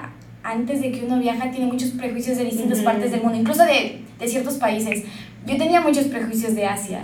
antes 0.44 0.82
de 0.82 0.92
que 0.92 1.06
uno 1.06 1.20
viaja 1.20 1.52
tiene 1.52 1.68
muchos 1.68 1.92
prejuicios 1.92 2.38
de 2.38 2.46
distintas 2.46 2.80
partes 2.80 3.12
del 3.12 3.22
mundo, 3.22 3.38
incluso 3.38 3.64
de, 3.66 4.02
de, 4.20 4.28
ciertos 4.28 4.56
países. 4.56 5.04
Yo 5.46 5.58
tenía 5.58 5.80
muchos 5.80 6.06
prejuicios 6.06 6.54
de 6.56 6.66
Asia 6.66 7.02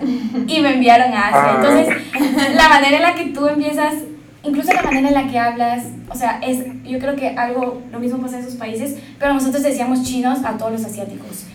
y 0.48 0.62
me 0.62 0.74
enviaron 0.74 1.14
a 1.14 1.28
Asia. 1.28 1.44
Ah. 1.44 1.56
Entonces, 1.58 2.56
la 2.56 2.70
manera 2.70 2.98
en 2.98 3.04
la 3.04 3.16
que 3.16 3.26
tú 3.28 3.48
empiezas 3.48 3.96
incluso 4.44 4.74
la 4.74 4.84
manera 4.84 5.10
en 5.10 5.14
la 5.14 5.28
que 5.28 5.38
hablas, 5.38 5.86
o 6.10 6.16
sea, 6.16 6.40
es, 6.46 6.64
yo 6.84 7.00
creo 7.00 7.16
que 7.16 7.30
algo, 7.30 7.82
lo 7.92 8.00
mismo 8.00 8.20
pasa 8.20 8.38
en 8.38 8.44
esos 8.44 8.56
países, 8.56 8.98
pero 9.20 9.34
nosotros 9.34 9.64
decíamos 9.64 10.04
chinos 10.04 10.40
a 10.44 10.58
todos 10.58 10.72
los 10.74 10.86
asiáticos. 10.86 11.46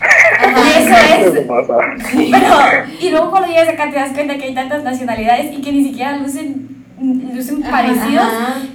Y 0.41 0.79
eso 0.79 1.39
es... 1.39 1.47
Pero, 2.31 2.57
y 3.01 3.11
luego 3.11 3.31
cuando 3.31 3.49
llegas 3.49 3.69
acá 3.69 3.91
te 3.91 3.97
das 3.97 4.13
cuenta 4.13 4.37
que 4.37 4.45
hay 4.45 4.55
tantas 4.55 4.83
nacionalidades 4.83 5.53
y 5.57 5.61
que 5.63 5.73
ni 5.73 5.85
siquiera 5.85 6.17
lucen 6.17 6.75
lucen 7.01 7.63
parecidos 7.63 8.27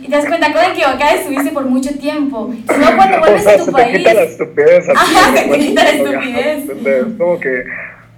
y 0.01 0.07
te 0.07 0.15
das 0.15 0.25
cuenta 0.25 0.51
que 0.51 0.71
equivocada 0.71 1.13
estuviste 1.13 1.51
por 1.51 1.65
mucho 1.65 1.97
tiempo. 1.97 2.53
Y 2.53 2.77
luego 2.77 2.95
cuando 2.95 3.19
vuelves 3.19 3.47
a 3.47 3.57
tu 3.57 3.71
país... 3.71 4.03
Te 4.03 4.13
la 4.13 4.23
estupidez. 4.23 4.89
Ajá, 4.89 5.33
te 5.33 5.59
quita 5.59 5.83
la 5.83 5.89
estupidez. 5.89 6.69
como 7.17 7.39
que 7.39 7.63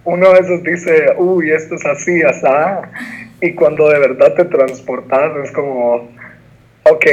uno 0.04 0.28
a 0.28 0.34
veces 0.34 0.64
dice, 0.64 1.14
uy, 1.18 1.52
esto 1.52 1.76
es 1.76 1.86
así, 1.86 2.22
así, 2.24 2.48
y 3.42 3.54
cuando 3.54 3.90
de 3.90 4.00
verdad 4.00 4.34
te 4.36 4.46
transportas 4.46 5.32
es 5.44 5.52
como, 5.52 6.10
ok, 6.90 7.06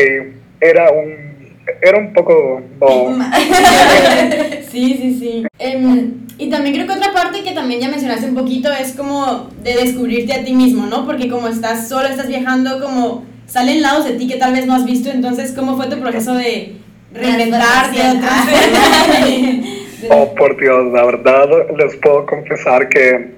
era 0.61 0.91
un, 0.91 1.57
era 1.81 1.99
un 1.99 2.13
poco 2.13 2.63
sí, 4.71 4.99
sí, 5.01 5.19
sí. 5.19 5.47
Em, 5.59 6.27
y 6.37 6.51
también 6.51 6.75
creo 6.75 6.87
que 6.87 6.93
otra 6.93 7.13
parte 7.13 7.43
que 7.43 7.53
también 7.53 7.81
ya 7.81 7.89
mencionaste 7.89 8.27
un 8.27 8.35
poquito 8.35 8.71
es 8.73 8.93
como 8.93 9.49
de 9.63 9.75
descubrirte 9.75 10.35
a 10.35 10.45
ti 10.45 10.53
mismo, 10.53 10.87
¿no? 10.87 11.07
Porque 11.07 11.29
como 11.29 11.49
estás 11.49 11.89
solo, 11.89 12.09
estás 12.09 12.29
viajando, 12.29 12.81
como 12.81 13.25
salen 13.47 13.83
lados 13.83 14.05
de 14.05 14.13
ti 14.13 14.29
que 14.29 14.37
tal 14.37 14.53
vez 14.53 14.67
no 14.67 14.75
has 14.75 14.85
visto, 14.85 15.11
entonces, 15.11 15.53
¿cómo 15.53 15.77
fue 15.77 15.89
tu 15.89 15.99
proceso 15.99 16.35
de 16.35 16.77
reinventarte? 17.13 17.99
oh, 20.11 20.35
por 20.35 20.61
Dios, 20.61 20.93
la 20.93 21.05
verdad 21.07 21.49
les 21.77 21.97
puedo 21.97 22.27
confesar 22.27 22.89
que 22.89 23.38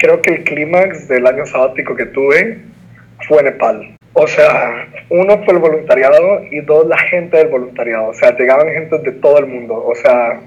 creo 0.00 0.20
que 0.22 0.30
el 0.34 0.44
clímax 0.44 1.06
del 1.08 1.26
año 1.26 1.46
sabático 1.46 1.94
que 1.94 2.06
tuve 2.06 2.58
fue 3.28 3.42
Nepal. 3.42 3.96
O 4.14 4.26
sea, 4.26 4.88
uno 5.10 5.44
fue 5.44 5.54
el 5.54 5.60
voluntariado 5.60 6.42
y 6.50 6.60
dos, 6.62 6.86
la 6.86 6.98
gente 6.98 7.36
del 7.36 7.48
voluntariado. 7.48 8.08
O 8.08 8.14
sea, 8.14 8.36
llegaban 8.36 8.66
gente 8.68 8.98
de 8.98 9.12
todo 9.12 9.38
el 9.38 9.46
mundo. 9.46 9.84
O 9.86 9.94
sea, 9.94 10.40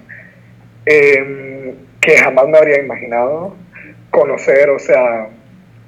em, 0.85 1.75
que 2.01 2.17
jamás 2.17 2.47
me 2.49 2.57
habría 2.57 2.79
imaginado 2.79 3.55
conocer, 4.09 4.69
o 4.69 4.79
sea, 4.79 5.29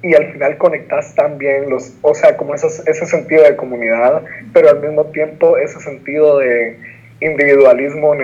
y 0.02 0.14
al 0.14 0.32
final 0.32 0.56
conectas 0.56 1.14
también 1.14 1.68
los, 1.68 1.94
o 2.02 2.14
sea, 2.14 2.36
como 2.36 2.54
ese 2.54 3.06
sentido 3.06 3.42
de 3.42 3.56
comunidad, 3.56 4.22
pero 4.52 4.70
al 4.70 4.80
mismo 4.80 5.06
tiempo 5.06 5.58
ese 5.58 5.80
sentido 5.80 6.38
de 6.38 6.78
individualismo, 7.20 8.14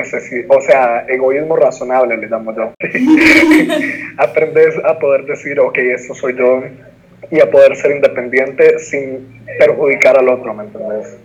o 0.48 0.60
sea, 0.60 1.06
egoísmo 1.08 1.56
razonable, 1.56 2.16
le 2.16 2.26
llamo 2.26 2.54
yo. 2.54 2.72
Aprendes 4.18 4.74
a 4.84 4.98
poder 4.98 5.24
decir, 5.24 5.58
ok, 5.58 5.78
esto 5.78 6.14
soy 6.14 6.36
yo, 6.36 6.62
y 7.30 7.40
a 7.40 7.50
poder 7.50 7.74
ser 7.76 7.92
independiente 7.92 8.78
sin 8.78 9.42
perjudicar 9.58 10.18
al 10.18 10.28
otro, 10.28 10.52
¿me 10.54 10.64
entiendes? 10.64 11.16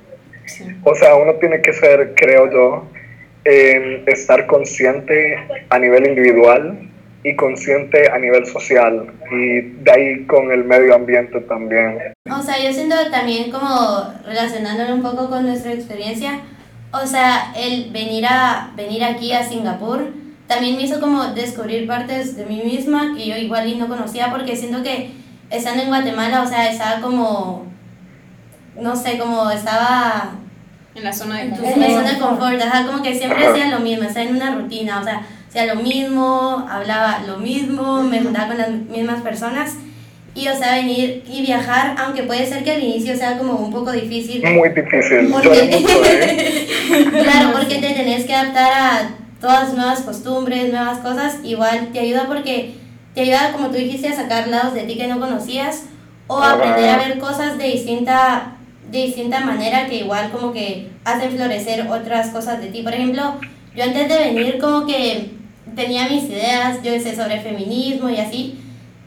O 0.84 0.96
sea, 0.96 1.16
uno 1.16 1.34
tiene 1.36 1.62
que 1.62 1.74
ser, 1.74 2.14
creo 2.16 2.50
yo, 2.50 2.88
estar 3.44 4.48
consciente 4.48 5.38
a 5.70 5.80
nivel 5.80 6.08
individual 6.08 6.90
y 7.24 7.36
consciente 7.36 8.10
a 8.10 8.18
nivel 8.18 8.46
social 8.46 9.08
y 9.32 9.62
de 9.62 9.92
ahí 9.92 10.26
con 10.26 10.52
el 10.52 10.64
medio 10.64 10.96
ambiente 10.96 11.42
también. 11.42 12.14
O 12.30 12.42
sea, 12.42 12.58
yo 12.58 12.72
siento 12.72 12.96
también 13.12 13.52
como 13.52 14.14
relacionándolo 14.26 14.96
un 14.96 15.02
poco 15.02 15.30
con 15.30 15.46
nuestra 15.46 15.74
experiencia, 15.74 16.42
o 16.92 17.06
sea, 17.06 17.54
el 17.56 17.92
venir, 17.92 18.26
a, 18.26 18.72
venir 18.76 19.04
aquí 19.04 19.34
a 19.34 19.48
Singapur 19.48 20.14
también 20.48 20.78
me 20.78 20.84
hizo 20.84 21.00
como 21.02 21.26
descubrir 21.26 21.86
partes 21.88 22.38
de 22.38 22.46
mí 22.46 22.62
misma 22.64 23.14
que 23.16 23.28
yo 23.28 23.36
igual 23.36 23.68
y 23.68 23.76
no 23.76 23.88
conocía 23.88 24.32
porque 24.32 24.56
siento 24.56 24.82
que 24.82 25.12
estando 25.50 25.84
en 25.84 25.90
Guatemala, 25.90 26.42
o 26.42 26.48
sea, 26.48 26.70
estaba 26.70 27.02
como, 27.02 27.66
no 28.80 28.96
sé, 28.96 29.18
como 29.18 29.50
estaba 29.52 30.32
En 30.96 31.04
la 31.04 31.14
zona 31.14 31.36
de 31.36 31.42
en 31.44 31.56
tu 31.56 31.62
confort. 31.62 31.92
zona 31.92 32.12
de 32.12 32.20
confort, 32.20 32.62
ajá, 32.62 32.86
como 32.88 33.04
que 33.04 33.18
siempre 33.18 33.46
hacía 33.46 33.70
lo 33.70 33.80
mismo, 33.80 34.04
estaba 34.04 34.26
en 34.26 34.36
una 34.36 34.56
rutina, 34.56 35.00
o 35.00 35.04
sea, 35.04 35.22
hacía 35.48 35.74
lo 35.74 35.82
mismo, 35.82 36.66
hablaba 36.70 37.20
lo 37.28 37.38
mismo, 37.38 38.02
me 38.04 38.22
juntaba 38.22 38.48
con 38.48 38.58
las 38.58 38.70
mismas 38.70 39.22
personas. 39.22 39.76
Y, 40.38 40.48
o 40.48 40.56
sea, 40.56 40.76
venir 40.76 41.24
y 41.28 41.42
viajar, 41.42 41.96
aunque 41.98 42.24
puede 42.24 42.46
ser 42.46 42.64
que 42.64 42.72
al 42.72 42.84
inicio 42.84 43.16
sea 43.18 43.40
como 43.40 43.54
un 43.54 43.72
poco 43.72 43.92
difícil, 43.92 44.44
Muy 44.44 44.70
difícil. 44.70 45.32
Porque- 45.32 45.78
mucho, 45.82 46.06
¿eh? 46.06 46.68
Claro, 47.24 47.54
porque 47.54 47.76
te 47.80 47.94
tenés 47.94 48.26
que 48.26 48.36
adaptar 48.36 48.72
a 48.72 49.10
todas 49.42 49.74
nuevas 49.74 50.02
costumbres, 50.02 50.72
nuevas 50.72 51.00
cosas. 51.00 51.38
Igual 51.44 51.90
te 51.92 52.00
ayuda 52.00 52.26
porque 52.28 52.76
te 53.16 53.22
ayuda, 53.22 53.52
como 53.52 53.70
tú 53.70 53.78
dijiste, 53.78 54.10
a 54.10 54.16
sacar 54.16 54.48
lados 54.48 54.76
de 54.76 54.84
ti 54.84 54.96
que 54.96 55.08
no 55.08 55.20
conocías 55.20 55.86
o 56.28 56.38
aprender 56.40 56.90
a 56.90 56.98
ver 56.98 57.18
cosas 57.18 57.58
de 57.58 57.64
distinta, 57.64 58.58
de 58.92 59.00
distinta 59.06 59.40
manera 59.40 59.88
que 59.88 59.96
igual 59.96 60.30
como 60.32 60.54
que 60.54 60.90
hacen 61.04 61.32
florecer 61.32 61.88
otras 61.90 62.28
cosas 62.28 62.62
de 62.62 62.68
ti. 62.68 62.84
Por 62.84 62.94
ejemplo, 62.94 63.36
yo 63.76 63.84
antes 63.84 64.08
de 64.08 64.18
venir 64.20 64.60
como 64.60 64.86
que 64.86 65.32
tenía 65.76 66.08
mis 66.10 66.26
ideas, 66.26 66.78
yo 66.84 66.92
sé, 67.00 67.16
sobre 67.16 67.40
feminismo 67.40 68.08
y 68.10 68.18
así. 68.18 68.60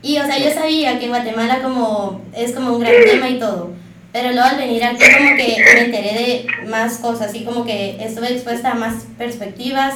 Y, 0.02 0.18
o 0.18 0.24
sea, 0.24 0.38
yo 0.38 0.50
sabía 0.50 0.98
que 0.98 1.04
en 1.04 1.10
Guatemala 1.10 1.60
como 1.62 2.22
es 2.34 2.52
como 2.52 2.74
un 2.74 2.80
gran 2.80 2.94
tema 3.04 3.28
y 3.28 3.38
todo. 3.38 3.70
Pero 4.12 4.32
luego 4.32 4.48
al 4.48 4.56
venir 4.56 4.82
aquí 4.82 5.04
como 5.18 5.36
que 5.36 5.56
me 5.74 5.80
enteré 5.84 6.14
de 6.14 6.46
más 6.68 6.98
cosas, 6.98 7.28
así 7.28 7.44
como 7.44 7.64
que 7.64 7.96
estuve 8.02 8.32
expuesta 8.32 8.72
a 8.72 8.74
más 8.74 9.04
perspectivas 9.16 9.94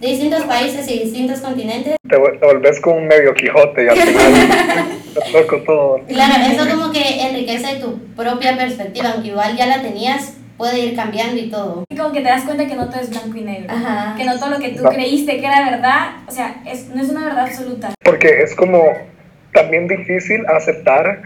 de 0.00 0.08
distintos 0.08 0.42
países 0.44 0.88
y 0.90 0.98
distintos 0.98 1.40
continentes. 1.40 1.94
Te, 2.08 2.16
volvés 2.16 2.80
como 2.80 2.96
un 2.96 3.06
medio 3.06 3.32
Quijote 3.34 3.84
y 3.84 3.88
al 3.88 3.96
final 3.96 4.88
te 5.14 5.32
toco 5.32 5.58
todo. 5.62 6.00
Claro, 6.08 6.44
eso 6.52 6.68
como 6.68 6.92
que 6.92 7.22
enriquece 7.22 7.76
tu 7.76 7.98
propia 8.16 8.56
perspectiva, 8.56 9.10
aunque 9.12 9.28
igual 9.28 9.56
ya 9.56 9.66
la 9.66 9.80
tenías, 9.80 10.34
puede 10.56 10.80
ir 10.80 10.96
cambiando 10.96 11.40
y 11.40 11.48
todo. 11.48 11.84
Y 11.88 11.96
como 11.96 12.10
que 12.12 12.20
te 12.20 12.28
das 12.28 12.42
cuenta 12.42 12.66
que 12.66 12.74
no 12.74 12.88
todo 12.88 13.00
es 13.00 13.10
blanco 13.10 13.36
y 13.36 13.42
negro. 13.42 13.72
Ajá. 13.72 14.16
Que 14.16 14.24
no 14.24 14.36
todo 14.40 14.50
lo 14.50 14.58
que 14.58 14.70
tú 14.70 14.82
No. 14.82 14.90
creíste 14.90 15.38
que 15.38 15.46
era 15.46 15.70
verdad, 15.70 16.16
o 16.26 16.32
sea, 16.32 16.62
es, 16.66 16.88
no 16.88 17.00
es 17.00 17.08
una 17.08 17.26
verdad 17.26 17.46
absoluta. 17.46 17.90
Porque 18.04 18.42
es 18.42 18.56
como 18.56 18.82
también 19.52 19.86
difícil 19.86 20.44
aceptar, 20.46 21.22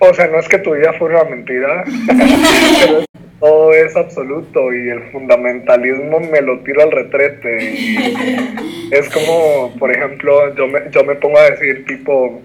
o 0.00 0.14
sea, 0.14 0.28
no 0.28 0.38
es 0.38 0.48
que 0.48 0.58
tu 0.58 0.74
vida 0.74 0.92
fuera 0.94 1.22
una 1.22 1.30
mentira, 1.30 1.84
pero 2.06 3.04
todo 3.40 3.72
es 3.72 3.96
absoluto 3.96 4.72
y 4.72 4.88
el 4.90 5.02
fundamentalismo 5.10 6.20
me 6.20 6.40
lo 6.40 6.60
tiro 6.60 6.82
al 6.82 6.90
retrete. 6.90 7.72
Y 7.72 8.90
es 8.90 9.08
como, 9.10 9.74
por 9.78 9.90
ejemplo, 9.90 10.54
yo 10.54 10.66
me, 10.66 10.80
yo 10.90 11.04
me 11.04 11.14
pongo 11.14 11.38
a 11.38 11.50
decir 11.50 11.84
tipo, 11.86 12.42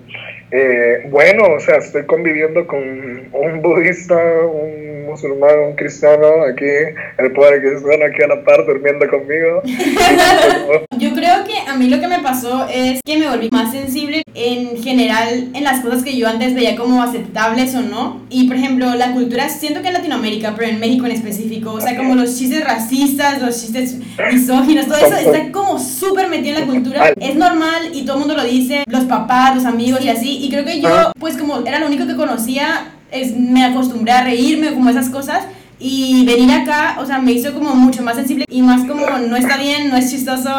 eh, 0.52 1.08
bueno, 1.10 1.46
o 1.56 1.60
sea, 1.60 1.78
estoy 1.78 2.04
conviviendo 2.04 2.68
con 2.68 2.80
un 3.32 3.62
budista, 3.62 4.16
un 4.46 5.06
musulmán, 5.06 5.60
un 5.60 5.76
cristiano, 5.76 6.44
aquí, 6.44 6.66
el 7.18 7.32
poder 7.34 7.62
cristiano 7.62 8.06
aquí 8.06 8.22
a 8.22 8.28
la 8.28 8.44
par 8.44 8.66
durmiendo 8.66 9.08
conmigo. 9.08 9.62
Yo 10.98 11.13
creo 11.24 11.46
que 11.46 11.70
a 11.70 11.76
mí 11.76 11.88
lo 11.88 12.02
que 12.02 12.08
me 12.08 12.20
pasó 12.20 12.68
es 12.68 13.00
que 13.06 13.18
me 13.18 13.30
volví 13.30 13.48
más 13.50 13.72
sensible 13.72 14.24
en 14.34 14.84
general 14.84 15.52
en 15.54 15.64
las 15.64 15.80
cosas 15.80 16.04
que 16.04 16.18
yo 16.18 16.28
antes 16.28 16.54
veía 16.54 16.76
como 16.76 17.02
aceptables 17.02 17.74
o 17.76 17.82
no. 17.82 18.22
Y 18.30 18.48
por 18.48 18.58
ejemplo, 18.58 18.94
la 18.96 19.14
cultura, 19.14 19.48
siento 19.48 19.82
que 19.82 19.88
en 19.88 19.94
Latinoamérica, 19.94 20.54
pero 20.56 20.70
en 20.70 20.82
México 20.82 21.06
en 21.06 21.14
específico, 21.14 21.72
o 21.72 21.80
sea, 21.80 21.96
como 21.96 22.16
los 22.16 22.38
chistes 22.38 22.64
racistas, 22.66 23.42
los 23.42 23.62
chistes 23.62 24.00
misóginos, 24.34 24.88
todo 24.88 24.98
eso 24.98 25.16
está 25.16 25.52
como 25.54 25.80
súper 25.80 26.28
metido 26.28 26.58
en 26.58 26.68
la 26.68 26.74
cultura. 26.74 27.14
Es 27.18 27.36
normal 27.36 27.92
y 27.94 28.04
todo 28.04 28.16
el 28.16 28.20
mundo 28.20 28.36
lo 28.36 28.44
dice, 28.44 28.84
los 28.88 29.06
papás, 29.06 29.56
los 29.56 29.66
amigos 29.66 30.02
y 30.04 30.10
así. 30.10 30.40
Y 30.44 30.50
creo 30.50 30.66
que 30.66 30.82
yo, 30.82 31.14
pues 31.20 31.38
como 31.38 31.66
era 31.66 31.80
lo 31.80 31.88
único 31.88 32.06
que 32.06 32.18
conocía, 32.18 32.92
es, 33.12 33.38
me 33.38 33.64
acostumbré 33.64 34.12
a 34.12 34.24
reírme 34.26 34.74
como 34.74 34.90
esas 34.90 35.10
cosas. 35.10 35.46
Y 35.80 36.24
venir 36.26 36.52
acá, 36.52 36.98
o 37.00 37.06
sea, 37.06 37.20
me 37.20 37.34
hizo 37.34 37.54
como 37.54 37.76
mucho 37.76 38.04
más 38.04 38.16
sensible 38.16 38.46
y 38.50 38.62
más 38.62 38.88
como 38.88 39.06
no 39.06 39.36
está 39.36 39.58
bien, 39.58 39.90
no 39.90 39.98
es 39.98 40.12
chistoso, 40.12 40.50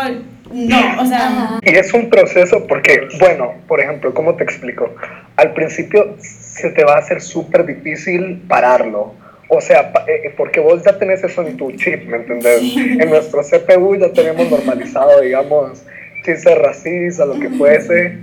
no, 0.54 1.02
o 1.02 1.06
sea, 1.06 1.26
Ajá. 1.28 1.58
Y 1.62 1.70
es 1.74 1.92
un 1.92 2.08
proceso 2.10 2.66
porque, 2.66 3.08
bueno, 3.18 3.54
por 3.68 3.80
ejemplo, 3.80 4.14
¿cómo 4.14 4.34
te 4.36 4.44
explico? 4.44 4.94
Al 5.36 5.52
principio 5.52 6.16
se 6.18 6.70
te 6.70 6.84
va 6.84 6.94
a 6.94 6.98
hacer 6.98 7.20
súper 7.20 7.66
difícil 7.66 8.42
pararlo. 8.48 9.14
O 9.48 9.60
sea, 9.60 9.92
pa- 9.92 10.04
eh, 10.08 10.32
porque 10.36 10.60
vos 10.60 10.82
ya 10.84 10.98
tenés 10.98 11.22
eso 11.22 11.42
en 11.46 11.56
tu 11.56 11.70
chip, 11.72 12.06
¿me 12.06 12.16
entendés? 12.18 12.62
En 12.76 13.10
nuestro 13.10 13.42
CPU 13.42 13.96
ya 13.96 14.12
tenemos 14.12 14.50
normalizado, 14.50 15.20
digamos, 15.20 15.82
chistes 16.24 16.56
racistas, 16.58 17.26
lo 17.28 17.38
que 17.38 17.50
fuese. 17.50 18.16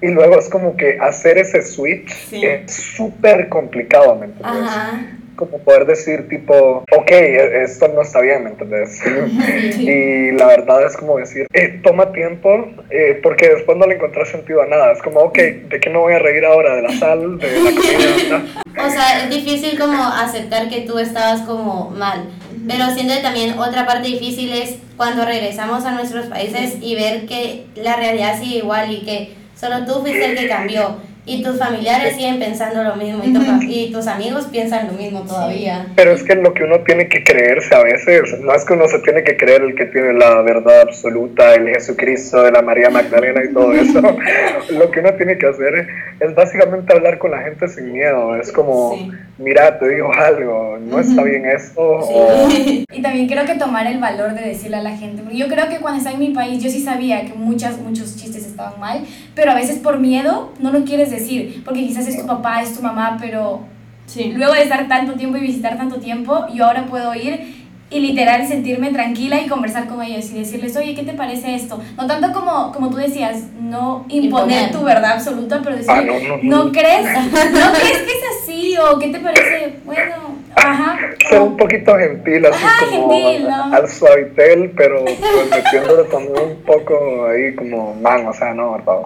Y 0.00 0.08
luego 0.08 0.38
es 0.38 0.48
como 0.48 0.76
que 0.76 0.98
hacer 1.00 1.38
ese 1.38 1.62
switch 1.62 2.08
Sí. 2.30 2.44
es 2.44 2.72
súper 2.72 3.48
complicado, 3.48 4.16
¿me 4.16 4.26
entendés? 4.26 4.62
Ajá. 4.62 5.00
Como 5.36 5.58
poder 5.58 5.86
decir 5.86 6.28
tipo, 6.28 6.84
ok, 6.96 7.10
e- 7.10 7.62
esto 7.62 7.88
no 7.88 8.02
está 8.02 8.20
bien, 8.20 8.44
¿me 8.44 8.50
entendés? 8.50 9.00
y 9.78 10.32
la 10.32 10.46
verdad 10.46 10.86
es 10.86 10.96
como 10.96 11.18
decir, 11.18 11.46
eh, 11.52 11.80
toma 11.82 12.12
tiempo, 12.12 12.66
eh, 12.90 13.18
porque 13.22 13.48
después 13.48 13.76
no 13.78 13.86
le 13.86 13.94
encontrás 13.94 14.28
sentido 14.28 14.62
a 14.62 14.66
nada. 14.66 14.92
Es 14.92 15.02
como, 15.02 15.20
ok, 15.20 15.38
¿de 15.38 15.80
qué 15.80 15.90
me 15.90 15.98
voy 15.98 16.14
a 16.14 16.18
reír 16.18 16.44
ahora? 16.44 16.76
¿De 16.76 16.82
la 16.82 16.92
sal? 16.98 17.38
¿De 17.38 17.60
la 17.60 17.70
comida? 17.70 18.42
O 18.74 18.90
sea, 18.90 19.22
es 19.22 19.30
difícil 19.30 19.78
como 19.78 20.02
aceptar 20.02 20.68
que 20.70 20.80
tú 20.80 20.98
estabas 20.98 21.42
como 21.42 21.90
mal. 21.90 22.24
Pero 22.66 22.90
siento 22.94 23.14
que 23.14 23.20
también 23.20 23.58
otra 23.58 23.86
parte 23.86 24.08
difícil 24.08 24.50
es 24.50 24.76
cuando 24.96 25.24
regresamos 25.26 25.84
a 25.84 25.92
nuestros 25.92 26.26
países 26.26 26.76
y 26.80 26.94
ver 26.94 27.26
que 27.26 27.66
la 27.76 27.96
realidad 27.96 28.38
sigue 28.40 28.58
igual 28.58 28.90
y 28.90 29.04
que 29.04 29.34
solo 29.54 29.84
tú 29.84 30.00
fuiste 30.00 30.24
el 30.24 30.36
que 30.38 30.48
cambió 30.48 30.96
y 31.24 31.42
tus 31.42 31.56
familiares 31.58 32.16
siguen 32.16 32.40
pensando 32.40 32.82
lo 32.82 32.96
mismo 32.96 33.22
y, 33.24 33.32
tu 33.32 33.40
y 33.62 33.92
tus 33.92 34.08
amigos 34.08 34.46
piensan 34.50 34.88
lo 34.88 34.94
mismo 34.94 35.20
todavía. 35.22 35.86
Pero 35.94 36.10
es 36.12 36.22
que 36.24 36.34
lo 36.34 36.52
que 36.52 36.64
uno 36.64 36.80
tiene 36.80 37.08
que 37.08 37.22
creerse 37.22 37.72
a 37.74 37.82
veces, 37.84 38.40
no 38.40 38.52
es 38.52 38.64
que 38.64 38.72
uno 38.72 38.88
se 38.88 38.98
tiene 39.00 39.22
que 39.22 39.36
creer 39.36 39.62
el 39.62 39.76
que 39.76 39.86
tiene 39.86 40.14
la 40.14 40.42
verdad 40.42 40.80
absoluta, 40.80 41.54
el 41.54 41.68
Jesucristo 41.68 42.42
de 42.42 42.50
la 42.50 42.62
María 42.62 42.90
Magdalena 42.90 43.40
y 43.48 43.52
todo 43.52 43.72
eso. 43.72 44.00
lo 44.70 44.90
que 44.90 44.98
uno 45.00 45.14
tiene 45.14 45.38
que 45.38 45.46
hacer 45.46 45.86
es 46.18 46.34
básicamente 46.34 46.92
hablar 46.92 47.18
con 47.18 47.30
la 47.30 47.42
gente 47.42 47.68
sin 47.68 47.92
miedo. 47.92 48.34
Es 48.34 48.50
como, 48.50 48.96
Sí. 48.96 49.10
mira, 49.38 49.78
te 49.78 49.88
digo 49.90 50.12
algo, 50.12 50.78
no 50.80 50.98
está 50.98 51.22
bien 51.22 51.46
esto. 51.46 51.80
o- 51.80 52.50
sí. 52.50 52.84
Y 52.94 53.00
también 53.00 53.26
creo 53.26 53.44
que 53.46 53.54
tomar 53.54 53.86
el 53.86 53.98
valor 53.98 54.34
de 54.34 54.42
decirle 54.48 54.76
a 54.76 54.82
la 54.82 54.96
gente, 54.96 55.22
yo 55.34 55.48
creo 55.48 55.68
que 55.68 55.78
cuando 55.78 55.98
estaba 55.98 56.14
en 56.14 56.20
mi 56.20 56.30
país 56.34 56.62
yo 56.62 56.68
sí 56.68 56.80
sabía 56.82 57.24
que 57.24 57.32
muchas, 57.34 57.78
muchos 57.78 58.16
chistes 58.16 58.44
estaban 58.46 58.78
mal, 58.78 59.00
pero 59.34 59.52
a 59.52 59.54
veces 59.54 59.78
por 59.78 59.98
miedo 59.98 60.52
no 60.60 60.72
lo 60.72 60.84
quieres 60.84 61.11
decir, 61.12 61.62
porque 61.64 61.86
quizás 61.86 62.06
es 62.08 62.18
tu 62.20 62.26
papá, 62.26 62.62
es 62.62 62.74
tu 62.76 62.82
mamá, 62.82 63.16
pero 63.20 63.60
sí. 64.06 64.32
luego 64.34 64.54
de 64.54 64.62
estar 64.62 64.88
tanto 64.88 65.12
tiempo 65.14 65.36
y 65.38 65.40
visitar 65.42 65.76
tanto 65.76 65.96
tiempo, 65.96 66.46
yo 66.54 66.66
ahora 66.66 66.86
puedo 66.86 67.14
ir 67.14 67.62
y 67.90 68.00
literal 68.00 68.46
sentirme 68.48 68.90
tranquila 68.90 69.38
y 69.42 69.48
conversar 69.48 69.86
con 69.86 70.00
ellos 70.02 70.30
y 70.30 70.38
decirles, 70.38 70.74
oye, 70.76 70.94
¿qué 70.94 71.02
te 71.02 71.12
parece 71.12 71.54
esto? 71.54 71.78
No 71.96 72.06
tanto 72.06 72.32
como, 72.32 72.72
como 72.72 72.88
tú 72.88 72.96
decías, 72.96 73.42
no 73.60 74.06
imponer, 74.08 74.62
Imponer. 74.68 74.72
tu 74.72 74.82
verdad 74.82 75.12
absoluta, 75.12 75.60
pero 75.62 75.76
decir, 75.76 75.90
Ah, 75.90 76.00
no, 76.02 76.14
no, 76.18 76.38
no. 76.42 76.64
¿no 76.66 76.72
crees? 76.72 77.04
¿No 77.24 77.72
crees 77.72 77.98
que 77.98 78.12
es 78.12 78.24
así? 78.42 78.74
¿O 78.78 78.98
qué 78.98 79.08
te 79.08 79.18
parece? 79.20 79.76
Bueno, 79.84 80.14
ajá. 80.56 80.98
ser 81.28 81.38
o- 81.40 81.44
un 81.44 81.56
poquito 81.56 81.96
gentil, 81.98 82.46
así 82.46 82.64
Ajá, 82.64 82.84
como 82.86 83.10
gentil, 83.10 83.48
¿no? 83.48 83.74
al 83.74 83.88
suavitel, 83.88 84.72
pero 84.76 85.04
pues 85.04 85.50
metiéndole 85.50 86.04
también 86.10 86.34
un 86.50 86.62
poco 86.64 87.26
ahí 87.26 87.54
como 87.54 87.94
man, 87.94 88.26
o 88.26 88.32
sea, 88.32 88.52
no, 88.54 88.72
¿verdad? 88.72 89.02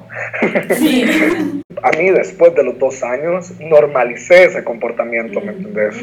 A 1.82 1.90
mí 1.92 2.10
después 2.10 2.54
de 2.54 2.62
los 2.64 2.78
dos 2.78 3.02
años 3.02 3.52
normalicé 3.60 4.44
ese 4.44 4.64
comportamiento, 4.64 5.40
¿me 5.40 5.52
entendés? 5.52 5.94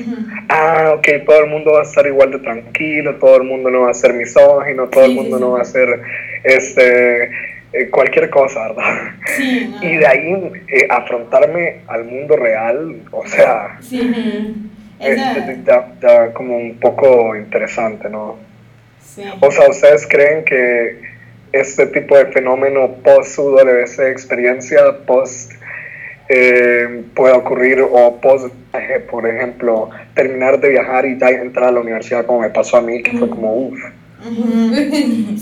Ah, 0.50 0.94
ok, 0.98 1.08
todo 1.26 1.40
el 1.44 1.50
mundo 1.50 1.74
va 1.74 1.80
a 1.80 1.84
estar 1.84 2.06
igual 2.06 2.32
de 2.32 2.40
tranquilo, 2.40 3.16
todo 3.16 3.38
el 3.38 3.44
mundo 3.44 3.70
no 3.70 3.82
va 3.82 3.92
a 3.92 3.94
ser 3.94 4.14
misógino, 4.14 4.88
todo 4.88 5.06
el 5.06 5.12
Sí, 5.12 5.18
sí, 5.18 5.22
mundo 5.22 5.38
sí. 5.38 5.44
no 5.44 5.52
va 5.52 5.62
a 5.62 5.66
ser 5.66 6.00
este, 6.44 7.24
eh, 7.74 7.90
cualquier 7.90 8.30
cosa, 8.30 8.68
¿verdad? 8.70 9.12
Sí, 9.36 9.78
no. 9.82 9.88
Y 9.88 9.96
de 9.98 10.08
ahí 10.08 10.52
eh, 10.68 10.88
afrontarme 10.90 11.80
al 11.88 12.06
mundo 12.06 12.36
real, 12.38 13.02
o 13.12 13.26
sea, 13.26 13.78
Sí. 13.82 14.56
Es, 15.04 15.18
Esa- 15.18 15.52
es 15.52 15.66
ya, 15.66 15.94
ya 16.02 16.34
como 16.34 16.58
un 16.58 16.78
poco 16.80 17.36
interesante, 17.36 18.10
¿no? 18.10 18.38
sí. 19.04 19.24
O 19.42 19.52
sea, 19.52 19.70
¿ustedes 19.70 20.08
creen 20.08 20.44
que 20.46 21.00
este 21.52 21.86
tipo 21.88 22.18
de 22.18 22.26
fenómeno 22.28 22.96
post 23.04 23.38
WC 23.38 24.10
experiencia, 24.10 24.80
post 25.06 25.52
eh, 26.30 27.04
puede 27.14 27.34
ocurrir 27.34 27.82
o 27.82 28.20
post 28.20 28.54
por 29.10 29.28
ejemplo, 29.28 29.90
terminar 30.16 30.60
de 30.60 30.70
viajar 30.70 31.06
y 31.06 31.18
ya 31.20 31.30
entrar 31.30 31.70
a 31.70 31.72
la 31.72 31.82
universidad 31.82 32.26
como 32.26 32.42
me 32.42 32.50
pasó 32.50 32.78
a 32.78 32.82
mí, 32.82 33.04
que 33.04 33.18
fue 33.18 33.30
como 33.30 33.56
uff. 33.56 33.80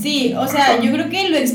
Sí, 0.02 0.34
o 0.36 0.47
sea, 0.47 0.80
yo 0.82 0.91
creo 0.91 1.10
que 1.10 1.30
lo 1.30 1.38
he 1.38 1.45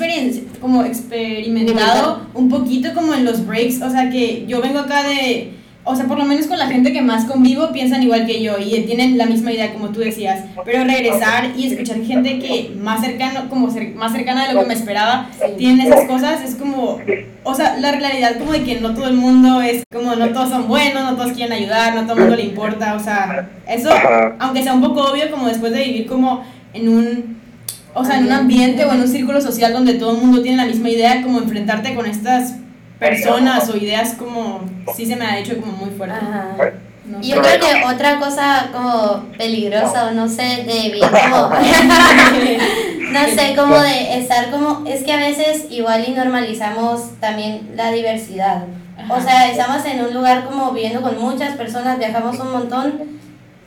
como 0.60 0.84
experimentado 0.84 2.28
un 2.34 2.48
poquito 2.48 2.94
como 2.94 3.14
en 3.14 3.24
los 3.24 3.46
breaks, 3.46 3.82
o 3.82 3.90
sea 3.90 4.10
que 4.10 4.46
yo 4.46 4.62
vengo 4.62 4.78
acá 4.78 5.02
de 5.02 5.50
o 5.88 5.94
sea, 5.94 6.06
por 6.06 6.18
lo 6.18 6.24
menos 6.24 6.48
con 6.48 6.58
la 6.58 6.66
gente 6.66 6.92
que 6.92 7.00
más 7.00 7.26
convivo 7.26 7.70
piensan 7.70 8.02
igual 8.02 8.26
que 8.26 8.42
yo 8.42 8.58
y 8.58 8.80
tienen 8.82 9.16
la 9.16 9.24
misma 9.24 9.52
idea 9.52 9.72
como 9.72 9.90
tú 9.90 10.00
decías, 10.00 10.44
pero 10.64 10.82
regresar 10.82 11.52
y 11.56 11.68
escuchar 11.68 12.02
gente 12.02 12.40
que 12.40 12.72
más 12.76 13.00
cercano, 13.00 13.48
como 13.48 13.68
más 13.94 14.12
cercana 14.12 14.48
de 14.48 14.52
lo 14.52 14.60
que 14.60 14.66
me 14.66 14.74
esperaba, 14.74 15.28
tienen 15.56 15.86
esas 15.86 16.06
cosas, 16.06 16.42
es 16.42 16.56
como, 16.56 16.98
o 17.44 17.54
sea, 17.54 17.76
la 17.78 17.92
realidad 17.92 18.36
como 18.36 18.50
de 18.50 18.64
que 18.64 18.80
no 18.80 18.94
todo 18.94 19.06
el 19.06 19.14
mundo 19.14 19.62
es 19.62 19.84
como, 19.92 20.16
no 20.16 20.30
todos 20.30 20.50
son 20.50 20.66
buenos, 20.66 21.04
no 21.04 21.14
todos 21.16 21.32
quieren 21.32 21.52
ayudar, 21.52 21.94
no 21.94 22.02
todo 22.02 22.14
el 22.14 22.20
mundo 22.20 22.36
le 22.36 22.42
importa, 22.42 22.94
o 22.96 23.00
sea, 23.00 23.48
eso, 23.68 23.90
aunque 24.40 24.64
sea 24.64 24.74
un 24.74 24.82
poco 24.82 25.12
obvio, 25.12 25.30
como 25.30 25.46
después 25.46 25.72
de 25.72 25.84
vivir 25.84 26.06
como 26.06 26.42
en 26.74 26.88
un 26.88 27.36
o 27.94 28.04
sea, 28.04 28.18
en 28.18 28.26
un 28.26 28.32
ambiente 28.32 28.84
o 28.84 28.92
en 28.92 29.00
un 29.00 29.08
círculo 29.08 29.40
social 29.40 29.72
donde 29.72 29.94
todo 29.94 30.16
el 30.16 30.18
mundo 30.18 30.42
tiene 30.42 30.58
la 30.58 30.66
misma 30.66 30.90
idea, 30.90 31.22
como 31.22 31.38
enfrentarte 31.38 31.94
con 31.94 32.04
estas 32.04 32.56
personas 32.98 33.68
o 33.68 33.76
ideas 33.76 34.14
como 34.14 34.60
sí 34.94 35.06
se 35.06 35.16
me 35.16 35.26
ha 35.26 35.38
hecho 35.38 35.58
como 35.60 35.72
muy 35.72 35.90
fuerte. 35.90 36.16
y 37.20 37.28
yo 37.28 37.42
creo 37.42 37.60
que 37.60 37.84
otra 37.84 38.18
cosa 38.18 38.70
como 38.72 39.24
peligrosa 39.36 40.08
o 40.08 40.10
no 40.12 40.28
sé, 40.28 40.64
de 40.66 40.90
bien 40.92 41.08
como, 41.08 41.50
no 43.10 43.24
sé, 43.34 43.54
como 43.56 43.78
de 43.78 44.18
estar 44.18 44.50
como, 44.50 44.84
es 44.86 45.04
que 45.04 45.12
a 45.12 45.18
veces 45.18 45.66
igual 45.70 46.04
y 46.06 46.12
normalizamos 46.12 47.18
también 47.20 47.72
la 47.74 47.92
diversidad. 47.92 48.64
O 49.08 49.20
sea, 49.20 49.50
estamos 49.50 49.84
en 49.84 50.04
un 50.04 50.14
lugar 50.14 50.44
como 50.46 50.72
viviendo 50.72 51.02
con 51.02 51.20
muchas 51.20 51.54
personas, 51.56 51.98
viajamos 51.98 52.38
un 52.40 52.50
montón 52.50 53.18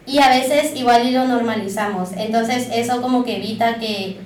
y 0.06 0.20
a 0.20 0.30
veces 0.30 0.76
igual 0.76 1.08
y 1.08 1.12
lo 1.12 1.26
normalizamos. 1.26 2.10
Entonces 2.18 2.68
eso 2.74 3.02
como 3.02 3.24
que 3.24 3.38
evita 3.38 3.76
que, 3.76 4.20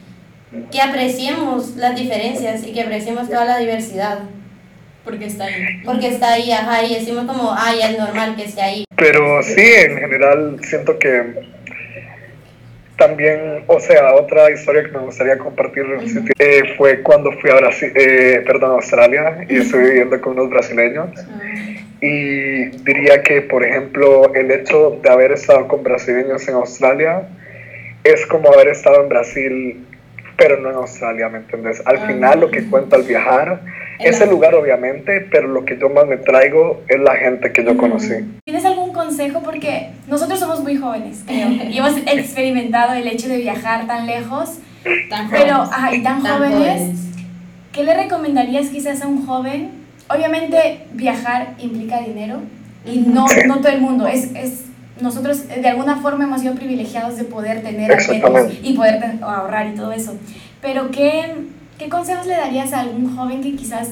que 0.72 0.82
apreciemos 0.82 1.76
las 1.76 1.96
diferencias 1.96 2.66
y 2.66 2.72
que 2.72 2.82
apreciemos 2.84 3.28
toda 3.28 3.46
la 3.46 3.58
diversidad. 3.58 4.20
Porque 5.04 5.26
está 5.26 5.46
ahí. 5.46 5.82
Porque 5.84 6.08
está 6.08 6.34
ahí, 6.34 6.52
ajá, 6.52 6.84
y 6.84 6.96
decimos 6.96 7.26
como, 7.26 7.54
ay, 7.58 7.80
es 7.82 7.98
normal 7.98 8.36
que 8.36 8.46
esté 8.46 8.62
ahí. 8.62 8.86
Pero 8.96 9.44
sí, 9.44 9.62
en 9.62 9.98
general 9.98 10.60
siento 10.63 10.98
que 10.98 11.54
también, 12.98 13.63
o 13.68 13.80
sea, 13.80 14.13
otra 14.16 14.50
historia 14.52 14.84
que 14.84 14.92
me 14.92 15.00
gustaría 15.00 15.38
compartir 15.38 15.84
eh, 16.39 16.76
fue 16.78 17.02
cuando 17.02 17.32
fui 17.34 17.50
a 17.50 17.56
Brasil, 17.56 17.92
eh, 17.96 18.44
perdón, 18.46 18.72
a 18.72 18.74
Australia 18.76 19.46
y 19.50 19.58
estoy 19.58 19.84
viviendo 19.84 20.22
con 20.22 20.34
unos 20.34 20.50
brasileños. 20.50 21.10
Y 22.00 22.66
diría 22.84 23.22
que, 23.24 23.42
por 23.42 23.63
ejemplo, 23.63 24.34
el 24.34 24.52
hecho 24.52 25.00
de 25.02 25.10
haber 25.10 25.32
estado 25.34 25.68
con 25.68 25.84
brasileños 25.84 26.48
en 26.48 26.56
Australia 26.56 27.24
es 28.04 28.26
como 28.26 28.52
haber 28.54 28.70
estado 28.70 29.04
en 29.04 29.10
Brasil 29.10 29.86
pero 30.38 30.60
no 30.60 30.70
en 30.70 30.76
Australia, 30.76 31.30
¿me 31.30 31.39
entiendes? 31.39 31.82
Al 31.86 31.98
ah, 31.98 32.08
final 32.08 32.39
lo 32.39 32.52
que 32.52 32.66
cuento 32.66 32.96
al 32.96 33.04
viajar 33.04 33.62
es 34.00 34.22
el 34.22 34.30
lugar 34.30 34.56
obviamente, 34.56 35.28
pero 35.32 35.48
lo 35.48 35.66
que 35.66 35.78
yo 35.78 35.90
más 35.90 36.08
me 36.08 36.18
traigo 36.18 36.82
es 36.88 37.00
la 37.00 37.16
gente 37.16 37.52
que 37.52 37.64
yo 37.64 37.78
conocí. 37.78 38.14
¿Tienes 38.46 38.66
algún 38.66 38.94
consejo? 38.94 39.42
Porque 39.44 39.90
nosotros 40.08 40.40
somos 40.40 40.62
muy 40.62 40.76
jóvenes, 40.76 41.24
creo, 41.26 41.50
y 41.50 41.78
hemos 41.78 41.98
experimentado 41.98 42.94
el 42.94 43.08
hecho 43.08 43.28
de 43.28 43.38
viajar 43.38 43.88
tan 43.88 44.06
lejos, 44.06 44.60
tan 45.10 45.30
pero 45.30 45.70
ay, 45.72 46.04
tan, 46.04 46.22
jóvenes. 46.22 47.00
¿Qué 47.72 47.84
le 47.84 47.96
recomendarías 47.96 48.68
quizás 48.70 49.02
a 49.02 49.08
un 49.08 49.26
joven? 49.26 49.72
Obviamente 50.10 50.86
viajar 50.94 51.56
implica 51.60 52.02
dinero 52.02 52.42
y 52.86 53.00
no, 53.00 53.26
no 53.48 53.58
todo 53.58 53.70
el 53.70 53.82
mundo, 53.82 54.08
es, 54.08 54.34
es 54.36 54.66
nosotros 55.02 55.48
de 55.48 55.68
alguna 55.68 55.98
forma 55.98 56.26
hemos 56.26 56.42
sido 56.42 56.56
privilegiados 56.56 57.18
de 57.18 57.24
poder 57.24 57.64
tener 57.64 57.98
y 58.62 58.74
poder 58.74 59.20
ahorrar 59.22 59.68
y 59.68 59.76
todo 59.76 59.92
eso. 59.92 60.16
Pero 60.62 60.92
¿qué, 60.92 61.34
¿qué 61.78 61.90
consejos 61.90 62.26
le 62.26 62.36
darías 62.36 62.74
a 62.74 62.82
algún 62.82 63.16
joven 63.16 63.42
que 63.42 63.56
quizás 63.56 63.90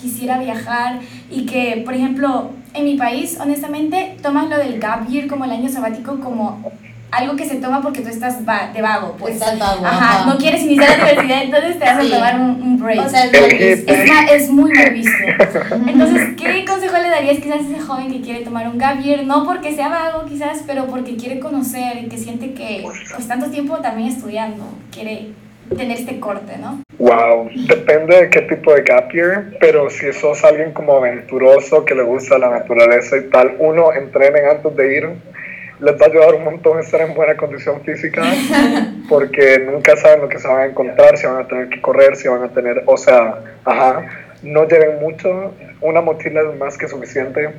quisiera 0.00 0.38
viajar 0.38 1.00
y 1.30 1.46
que, 1.46 1.82
por 1.84 1.94
ejemplo, 1.94 2.50
en 2.74 2.84
mi 2.84 2.96
país, 2.96 3.38
honestamente, 3.40 4.16
tomas 4.22 4.48
lo 4.48 4.58
del 4.58 4.78
gap 4.78 5.08
year 5.08 5.26
como 5.26 5.44
el 5.44 5.50
año 5.50 5.68
sabático 5.68 6.20
como 6.20 6.62
algo 7.10 7.36
que 7.36 7.46
se 7.46 7.56
toma 7.56 7.80
porque 7.80 8.00
tú 8.00 8.08
estás 8.08 8.38
de 8.38 8.82
vago, 8.82 9.16
pues. 9.18 9.34
Estás 9.34 9.58
vago. 9.58 9.86
Ajá, 9.86 10.26
no 10.26 10.36
quieres 10.36 10.62
iniciar 10.62 10.98
la 10.98 11.04
universidad, 11.04 11.42
entonces 11.44 11.78
te 11.78 11.84
vas 11.84 12.04
a 12.04 12.10
tomar 12.10 12.40
un, 12.40 12.78
break. 12.78 13.06
O 13.06 13.08
sea, 13.08 13.24
es, 13.24 13.84
es, 14.30 14.50
muy 14.50 14.72
mal 14.72 14.90
visto. 14.90 15.10
Entonces, 15.86 16.36
¿qué 16.36 16.64
consejo 16.66 16.98
le 16.98 17.08
darías 17.08 17.38
quizás 17.38 17.60
a 17.60 17.70
ese 17.70 17.80
joven 17.80 18.12
que 18.12 18.20
quiere 18.20 18.44
tomar 18.44 18.68
un 18.68 18.76
gap 18.76 19.00
year? 19.00 19.24
No 19.24 19.44
porque 19.44 19.74
sea 19.74 19.88
vago, 19.88 20.26
quizás, 20.26 20.62
pero 20.66 20.86
porque 20.86 21.16
quiere 21.16 21.40
conocer 21.40 22.04
y 22.04 22.08
que 22.08 22.18
siente 22.18 22.52
que, 22.52 22.84
pues, 23.14 23.26
tanto 23.26 23.46
tiempo 23.46 23.76
también 23.78 24.08
estudiando, 24.08 24.64
quiere 24.92 25.30
tener 25.74 25.98
este 25.98 26.20
corte, 26.20 26.58
¿no? 26.58 26.85
Wow, 26.98 27.50
depende 27.68 28.16
de 28.16 28.30
qué 28.30 28.42
tipo 28.42 28.72
de 28.74 28.82
gap 28.82 29.12
year, 29.12 29.52
pero 29.60 29.90
si 29.90 30.10
sos 30.14 30.42
alguien 30.44 30.72
como 30.72 30.96
aventuroso, 30.96 31.84
que 31.84 31.94
le 31.94 32.02
gusta 32.02 32.38
la 32.38 32.50
naturaleza 32.50 33.18
y 33.18 33.28
tal, 33.28 33.54
uno, 33.58 33.92
entrenen 33.92 34.46
antes 34.48 34.74
de 34.76 34.96
ir 34.96 35.08
les 35.80 35.94
va 36.00 36.06
a 36.06 36.08
ayudar 36.08 36.34
un 36.34 36.44
montón 36.44 36.78
estar 36.78 37.00
en 37.02 37.14
buena 37.14 37.36
condición 37.36 37.82
física 37.82 38.22
porque 39.08 39.58
nunca 39.58 39.96
saben 39.96 40.22
lo 40.22 40.28
que 40.28 40.38
se 40.38 40.48
van 40.48 40.60
a 40.60 40.66
encontrar, 40.66 41.16
si 41.18 41.26
van 41.26 41.44
a 41.44 41.48
tener 41.48 41.68
que 41.68 41.80
correr, 41.80 42.16
si 42.16 42.28
van 42.28 42.42
a 42.42 42.48
tener, 42.48 42.82
o 42.86 42.96
sea, 42.96 43.40
ajá, 43.64 44.06
no 44.42 44.66
lleven 44.66 45.00
mucho, 45.00 45.54
una 45.80 46.00
mochila 46.00 46.42
es 46.50 46.58
más 46.58 46.78
que 46.78 46.88
suficiente, 46.88 47.50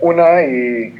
una 0.00 0.42
y 0.42 0.94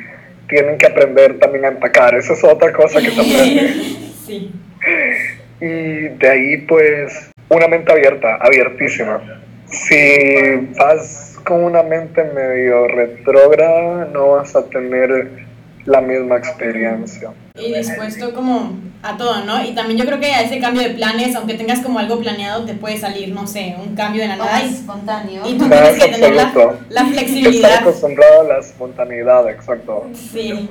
tienen 0.49 0.79
que 0.79 0.87
aprender 0.87 1.39
también 1.39 1.65
a 1.65 1.69
empacar, 1.69 2.15
esa 2.15 2.35
es 2.35 2.45
otra 2.45 2.73
cosa 2.73 3.01
que 3.01 3.11
se 3.11 3.21
aprende. 3.21 3.73
Sí. 4.27 4.51
Y 5.61 6.09
de 6.19 6.29
ahí 6.29 6.57
pues 6.69 7.31
una 7.49 7.69
mente 7.69 7.93
abierta, 7.93 8.37
abiertísima. 8.37 9.21
Si 9.67 10.69
vas 10.79 11.39
con 11.45 11.65
una 11.65 11.83
mente 11.83 12.25
medio 12.25 12.89
retrógrada, 12.89 14.07
no 14.13 14.33
vas 14.33 14.55
a 14.57 14.65
tener 14.67 15.47
la 15.85 16.01
misma 16.01 16.37
experiencia. 16.37 17.31
Y 17.55 17.73
dispuesto 17.73 18.35
como 18.35 18.79
a 19.03 19.17
todo, 19.17 19.45
¿no? 19.45 19.65
Y 19.65 19.75
también 19.75 19.99
yo 19.99 20.05
creo 20.05 20.19
que 20.19 20.33
a 20.33 20.43
ese 20.43 20.59
cambio 20.59 20.83
de 20.83 20.91
planes, 20.91 21.35
aunque 21.37 21.55
tengas 21.55 21.81
como 21.81 21.99
algo 21.99 22.19
planeado, 22.21 22.65
te 22.65 22.75
puede 22.75 22.99
salir, 22.99 23.29
no 23.33 23.47
sé, 23.47 23.77
un 23.79 23.95
cambio 23.95 24.23
de 24.23 24.29
la 24.29 24.37
nada. 24.37 24.63
espontáneo. 24.63 25.43
Y 25.49 25.57
tú 25.57 25.69
tienes 25.69 26.03
que 26.03 26.09
tener 26.11 26.35
la, 26.35 26.53
la 26.89 27.05
flexibilidad. 27.07 27.71
Estás 27.71 27.81
acostumbrado 27.83 28.41
a 28.41 28.45
la 28.45 28.59
espontaneidad, 28.59 29.49
exacto. 29.49 30.11
Sí, 30.13 30.69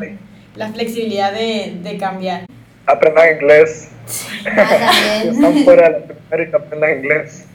la 0.55 0.69
flexibilidad 0.69 1.31
de, 1.31 1.77
de 1.81 1.97
cambiar. 1.97 2.45
Aprendan 2.85 3.35
inglés. 3.35 3.89
Están 4.05 5.63
fuera 5.63 5.89
de 5.89 5.99
Latinoamérica, 5.99 6.57
aprendan 6.57 6.97
inglés. 6.97 7.47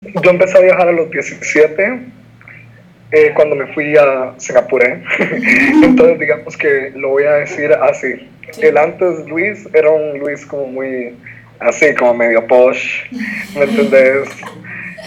Yo 0.00 0.30
empecé 0.30 0.58
a 0.58 0.60
viajar 0.60 0.88
a 0.88 0.92
los 0.92 1.10
17 1.10 2.00
eh, 3.10 3.32
cuando 3.34 3.56
me 3.56 3.66
fui 3.74 3.96
a 3.96 4.34
Singapur. 4.38 4.84
¿eh? 4.84 5.02
Entonces, 5.82 6.18
digamos 6.18 6.56
que 6.56 6.92
lo 6.94 7.10
voy 7.10 7.24
a 7.24 7.32
decir 7.34 7.72
así. 7.72 8.28
El 8.60 8.78
antes 8.78 9.26
Luis 9.26 9.68
era 9.74 9.90
un 9.90 10.18
Luis 10.18 10.46
como 10.46 10.66
muy 10.66 11.16
así, 11.60 11.94
como 11.94 12.14
medio 12.14 12.46
posh, 12.46 13.02
¿me 13.54 13.64
entendés? 13.64 14.28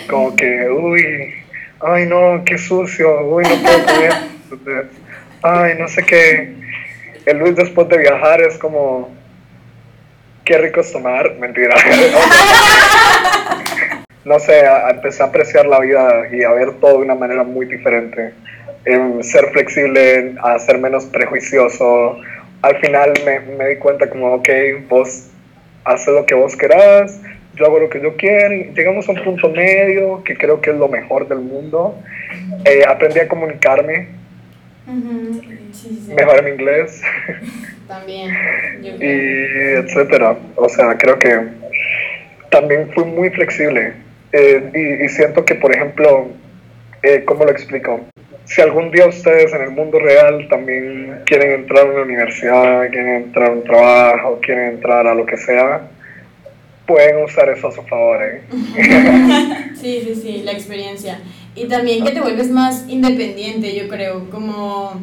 Como 0.09 0.35
que, 0.35 0.69
uy, 0.69 1.33
ay 1.79 2.05
no, 2.05 2.43
qué 2.45 2.57
sucio, 2.57 3.27
uy, 3.27 3.43
no 3.43 3.55
puedo 3.61 3.85
comer. 3.85 4.85
Ay, 5.41 5.73
no 5.79 5.87
sé 5.87 6.03
qué. 6.03 6.53
El 7.25 7.39
Luis 7.39 7.55
después 7.55 7.87
de 7.89 7.97
viajar 7.97 8.41
es 8.41 8.57
como, 8.57 9.09
qué 10.45 10.57
rico 10.57 10.81
es 10.81 10.91
tomar, 10.91 11.35
mentira. 11.35 11.75
no 14.25 14.39
sé, 14.39 14.63
empecé 14.89 15.23
a 15.23 15.27
apreciar 15.27 15.65
la 15.65 15.79
vida 15.79 16.27
y 16.31 16.43
a 16.43 16.51
ver 16.51 16.73
todo 16.79 16.99
de 16.99 17.05
una 17.05 17.15
manera 17.15 17.43
muy 17.43 17.65
diferente. 17.65 18.33
En 18.85 19.23
ser 19.23 19.49
flexible, 19.51 20.35
a 20.41 20.57
ser 20.59 20.77
menos 20.77 21.05
prejuicioso. 21.05 22.17
Al 22.61 22.77
final 22.77 23.13
me, 23.25 23.39
me 23.39 23.69
di 23.69 23.75
cuenta 23.77 24.09
como, 24.09 24.33
ok, 24.33 24.49
vos 24.89 25.27
haces 25.83 26.13
lo 26.13 26.25
que 26.25 26.35
vos 26.35 26.55
querás, 26.55 27.19
yo 27.55 27.65
hago 27.65 27.79
lo 27.79 27.89
que 27.89 28.01
yo 28.01 28.15
quiero. 28.15 28.73
Llegamos 28.73 29.07
a 29.07 29.11
un 29.11 29.23
punto 29.23 29.49
medio 29.49 30.23
que 30.23 30.37
creo 30.37 30.61
que 30.61 30.71
es 30.71 30.75
lo 30.75 30.87
mejor 30.87 31.27
del 31.27 31.39
mundo. 31.39 31.97
Eh, 32.65 32.83
aprendí 32.87 33.19
a 33.19 33.27
comunicarme, 33.27 34.07
mejorar 36.07 36.43
mi 36.43 36.51
inglés. 36.51 37.01
También. 37.91 38.31
y 38.81 39.03
etcétera. 39.03 40.37
O 40.55 40.69
sea, 40.69 40.97
creo 40.97 41.19
que 41.19 41.41
también 42.49 42.89
fui 42.93 43.03
muy 43.03 43.29
flexible 43.31 43.93
eh, 44.31 45.01
y, 45.03 45.09
siento 45.09 45.43
que, 45.43 45.55
por 45.55 45.75
ejemplo, 45.75 46.29
eh, 47.03 47.23
¿cómo 47.25 47.43
lo 47.43 47.51
explico? 47.51 47.99
Si 48.45 48.61
algún 48.61 48.91
día 48.91 49.07
ustedes 49.07 49.53
en 49.53 49.61
el 49.61 49.71
mundo 49.71 49.99
real 49.99 50.47
también 50.49 51.21
quieren 51.25 51.51
entrar 51.51 51.85
a 51.85 51.89
una 51.89 52.01
universidad, 52.03 52.89
quieren 52.89 53.23
entrar 53.23 53.49
a 53.49 53.53
un 53.53 53.63
trabajo, 53.63 54.39
quieren 54.41 54.75
entrar 54.75 55.05
a 55.07 55.13
lo 55.13 55.25
que 55.25 55.37
sea, 55.37 55.81
pueden 56.85 57.23
usar 57.23 57.49
eso 57.49 57.67
a 57.67 57.71
su 57.73 57.81
favor. 57.83 58.23
¿eh? 58.23 58.41
sí, 59.75 60.01
sí, 60.05 60.15
sí, 60.15 60.41
la 60.43 60.53
experiencia. 60.53 61.19
Y 61.55 61.67
también 61.67 62.05
que 62.05 62.11
te 62.11 62.21
vuelves 62.21 62.49
más 62.49 62.85
independiente, 62.87 63.75
yo 63.75 63.89
creo, 63.89 64.29
como 64.29 64.93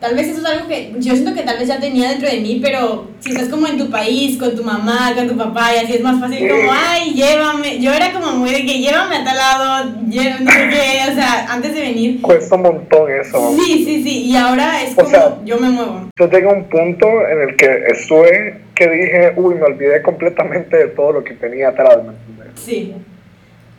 tal 0.00 0.14
vez 0.14 0.28
eso 0.28 0.40
es 0.40 0.44
algo 0.46 0.68
que 0.68 0.92
yo 0.98 1.12
siento 1.14 1.34
que 1.34 1.42
tal 1.42 1.58
vez 1.58 1.68
ya 1.68 1.80
tenía 1.80 2.10
dentro 2.10 2.28
de 2.28 2.40
mí, 2.40 2.60
pero 2.62 3.08
si 3.20 3.30
estás 3.30 3.48
como 3.48 3.66
en 3.66 3.78
tu 3.78 3.90
país, 3.90 4.38
con 4.38 4.54
tu 4.54 4.62
mamá, 4.62 5.12
con 5.14 5.28
tu 5.28 5.36
papá, 5.36 5.74
y 5.74 5.84
así 5.84 5.94
es 5.94 6.02
más 6.02 6.20
fácil 6.20 6.48
como, 6.48 6.70
ay, 6.70 7.14
llévame. 7.14 7.80
Yo 7.80 7.92
era 7.92 8.12
como 8.12 8.32
muy 8.32 8.50
de 8.50 8.64
que 8.64 8.78
llévame 8.78 9.16
a 9.16 9.24
tal 9.24 9.36
lado, 9.36 9.94
llévame, 10.08 10.44
no 10.44 10.50
sé 10.50 10.68
qué, 10.70 11.10
o 11.10 11.14
sea, 11.14 11.46
antes 11.52 11.74
de 11.74 11.80
venir. 11.80 12.20
Cuesta 12.20 12.54
un 12.56 12.62
montón 12.62 13.10
eso. 13.10 13.56
Sí, 13.56 13.84
sí, 13.84 14.02
sí, 14.02 14.24
y 14.24 14.36
ahora 14.36 14.82
es 14.82 14.94
como, 14.94 15.08
sea, 15.08 15.38
yo 15.44 15.58
me 15.58 15.70
muevo. 15.70 16.08
Yo 16.18 16.30
llegué 16.30 16.48
a 16.48 16.52
un 16.52 16.64
punto 16.64 17.06
en 17.28 17.48
el 17.48 17.56
que 17.56 17.84
estuve 17.88 18.60
que 18.74 18.88
dije, 18.88 19.32
uy, 19.36 19.54
me 19.54 19.62
olvidé 19.62 20.02
completamente 20.02 20.76
de 20.76 20.86
todo 20.88 21.12
lo 21.12 21.24
que 21.24 21.34
tenía 21.34 21.68
atrás, 21.68 21.96
¿me 22.04 22.10
entiendes? 22.10 22.62
Sí. 22.62 22.94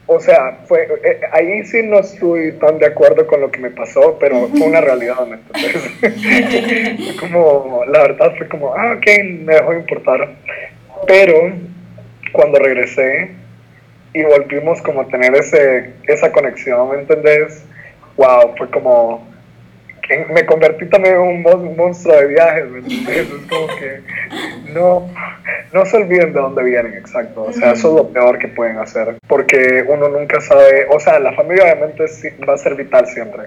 O 0.10 0.22
sea, 0.22 0.60
fue, 0.66 0.88
eh, 1.04 1.20
ahí 1.34 1.66
sí 1.66 1.84
no 1.84 2.00
estoy 2.00 2.54
tan 2.54 2.80
de 2.80 2.86
acuerdo 2.86 3.28
con 3.28 3.42
lo 3.42 3.52
que 3.52 3.60
me 3.60 3.72
pasó, 3.72 4.18
pero 4.18 4.48
fue 4.48 4.68
una 4.68 4.80
realidad, 4.80 5.28
¿me 5.28 5.36
entiendes? 5.36 7.18
como, 7.20 7.84
la 7.86 8.04
verdad 8.04 8.34
fue 8.38 8.48
como, 8.48 8.74
ah, 8.74 8.94
ok, 8.94 9.06
me 9.42 9.56
dejó 9.56 9.72
de 9.72 9.80
importar. 9.80 10.30
Pero 11.06 11.52
cuando 12.32 12.58
regresé 12.58 13.32
y 14.14 14.24
volvimos 14.24 14.82
como 14.82 15.02
a 15.02 15.08
tener 15.08 15.36
ese, 15.36 15.92
esa 16.08 16.32
conexión, 16.32 16.90
¿me 16.90 17.00
entendés? 17.00 17.66
Wow, 18.16 18.56
fue 18.58 18.70
como, 18.72 19.28
me 20.30 20.46
convertí 20.46 20.86
también 20.88 21.16
en 21.16 21.22
un 21.22 21.76
monstruo 21.76 22.16
de 22.16 22.28
viajes, 22.28 22.70
¿me 22.70 22.80
entiendes? 22.80 23.18
Es 23.18 23.28
como 23.50 23.68
que 23.68 24.02
no, 24.74 25.10
no 25.74 25.86
se 25.86 25.98
olviden 25.98 26.34
de 26.34 26.40
dónde 26.40 26.64
vienen, 26.64 26.94
exacto. 26.94 27.44
O 27.44 27.54
sea, 27.54 27.74
eso 27.74 27.90
es 27.90 27.96
lo 27.96 28.10
peor 28.10 28.40
que 28.40 28.48
pueden 28.48 28.78
hacer, 28.78 29.18
porque 29.28 29.84
uno 29.88 30.10
nunca 30.10 30.40
sabe, 30.42 30.88
o 30.90 31.00
sea, 31.00 31.20
la 31.20 31.34
familia 31.34 31.64
obviamente 31.64 32.06
va 32.48 32.54
a 32.54 32.58
ser 32.58 32.76
vital 32.76 33.08
siempre, 33.08 33.44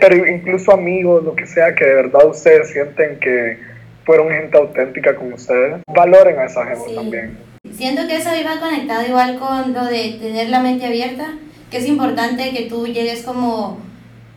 pero 0.00 0.16
incluso 0.26 0.72
amigos, 0.72 1.24
lo 1.24 1.34
que 1.34 1.46
sea, 1.46 1.74
que 1.74 1.84
de 1.84 1.94
verdad 1.94 2.26
ustedes 2.26 2.70
sienten 2.70 3.18
que 3.20 3.58
fueron 4.04 4.30
gente 4.30 4.58
auténtica 4.58 5.14
con 5.14 5.32
ustedes, 5.32 5.80
valoren 5.86 6.38
a 6.38 6.44
esa 6.44 6.66
gente 6.66 6.94
también. 6.94 7.38
Siento 7.72 8.06
que 8.06 8.16
eso 8.16 8.34
iba 8.36 8.60
conectado 8.60 9.06
igual 9.06 9.38
con 9.38 9.72
lo 9.72 9.84
de 9.86 10.18
tener 10.20 10.50
la 10.50 10.60
mente 10.60 10.86
abierta, 10.86 11.34
que 11.70 11.78
es 11.78 11.86
importante 11.86 12.52
que 12.52 12.68
tú 12.68 12.86
llegues 12.86 13.22
como 13.22 13.78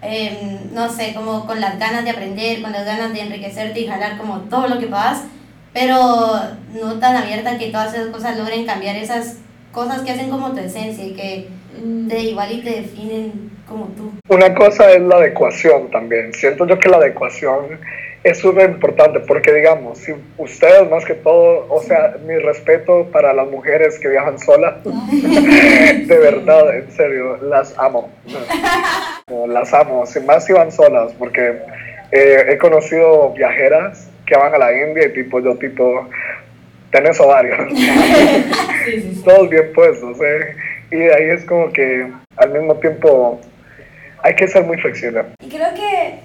Em, 0.01 0.73
no 0.73 0.89
sé, 0.89 1.13
como 1.15 1.47
con 1.47 1.59
las 1.59 1.79
ganas 1.79 2.03
de 2.03 2.11
aprender, 2.11 2.61
con 2.61 2.71
las 2.71 2.85
ganas 2.85 3.13
de 3.13 3.21
enriquecerte 3.21 3.79
y 3.79 3.87
jalar 3.87 4.17
como 4.17 4.41
todo 4.41 4.67
lo 4.67 4.79
que 4.79 4.85
puedas, 4.85 5.23
pero 5.73 5.97
no 6.79 6.99
tan 6.99 7.15
abierta 7.15 7.57
que 7.57 7.71
todas 7.71 7.93
esas 7.93 8.07
cosas 8.07 8.37
logren 8.37 8.65
cambiar 8.65 8.95
esas 8.95 9.39
cosas 9.71 10.01
que 10.01 10.11
hacen 10.11 10.29
como 10.29 10.51
tu 10.51 10.59
esencia 10.59 11.03
y 11.03 11.13
que 11.13 11.47
mm. 11.83 12.07
te 12.07 12.19
igual 12.19 12.51
y 12.51 12.61
te 12.61 12.81
definen 12.81 13.51
como 13.67 13.85
tú. 13.87 14.11
Una 14.29 14.53
cosa 14.53 14.91
es 14.91 15.01
la 15.01 15.15
adecuación 15.15 15.89
también. 15.89 16.31
Siento 16.33 16.67
yo 16.67 16.77
que 16.77 16.89
la 16.89 16.97
adecuación 16.97 17.79
es 18.23 18.39
súper 18.39 18.69
importante 18.69 19.19
porque, 19.21 19.53
digamos, 19.53 19.99
si 19.99 20.13
ustedes 20.37 20.89
más 20.89 21.05
que 21.05 21.13
todo, 21.13 21.67
o 21.69 21.81
sea, 21.81 22.15
mi 22.25 22.37
respeto 22.37 23.07
para 23.11 23.33
las 23.33 23.47
mujeres 23.47 23.99
que 23.99 24.09
viajan 24.09 24.39
solas, 24.39 24.75
de 24.83 26.17
verdad, 26.17 26.75
en 26.75 26.91
serio, 26.91 27.37
las 27.37 27.77
amo. 27.77 28.09
Las 29.47 29.73
amo, 29.73 30.05
sin 30.05 30.25
más 30.25 30.45
si 30.45 30.53
van 30.53 30.71
solas, 30.71 31.13
porque 31.17 31.61
eh, 32.11 32.45
he 32.49 32.57
conocido 32.57 33.31
viajeras 33.33 34.09
que 34.25 34.35
van 34.35 34.53
a 34.53 34.57
la 34.57 34.73
India 34.73 35.05
y 35.05 35.13
tipo, 35.13 35.39
yo 35.39 35.55
tipo, 35.55 36.07
tenés 36.91 37.19
ovarios. 37.19 37.57
Todos 39.23 39.49
bien 39.49 39.71
puestos, 39.73 40.17
¿eh? 40.21 40.55
Y 40.91 41.01
ahí 41.01 41.29
es 41.29 41.45
como 41.45 41.71
que 41.71 42.07
al 42.37 42.51
mismo 42.51 42.75
tiempo 42.75 43.39
hay 44.23 44.35
que 44.35 44.47
ser 44.47 44.63
muy 44.63 44.77
flexible. 44.77 45.23
Y 45.39 45.49
creo 45.49 45.73
que 45.73 46.19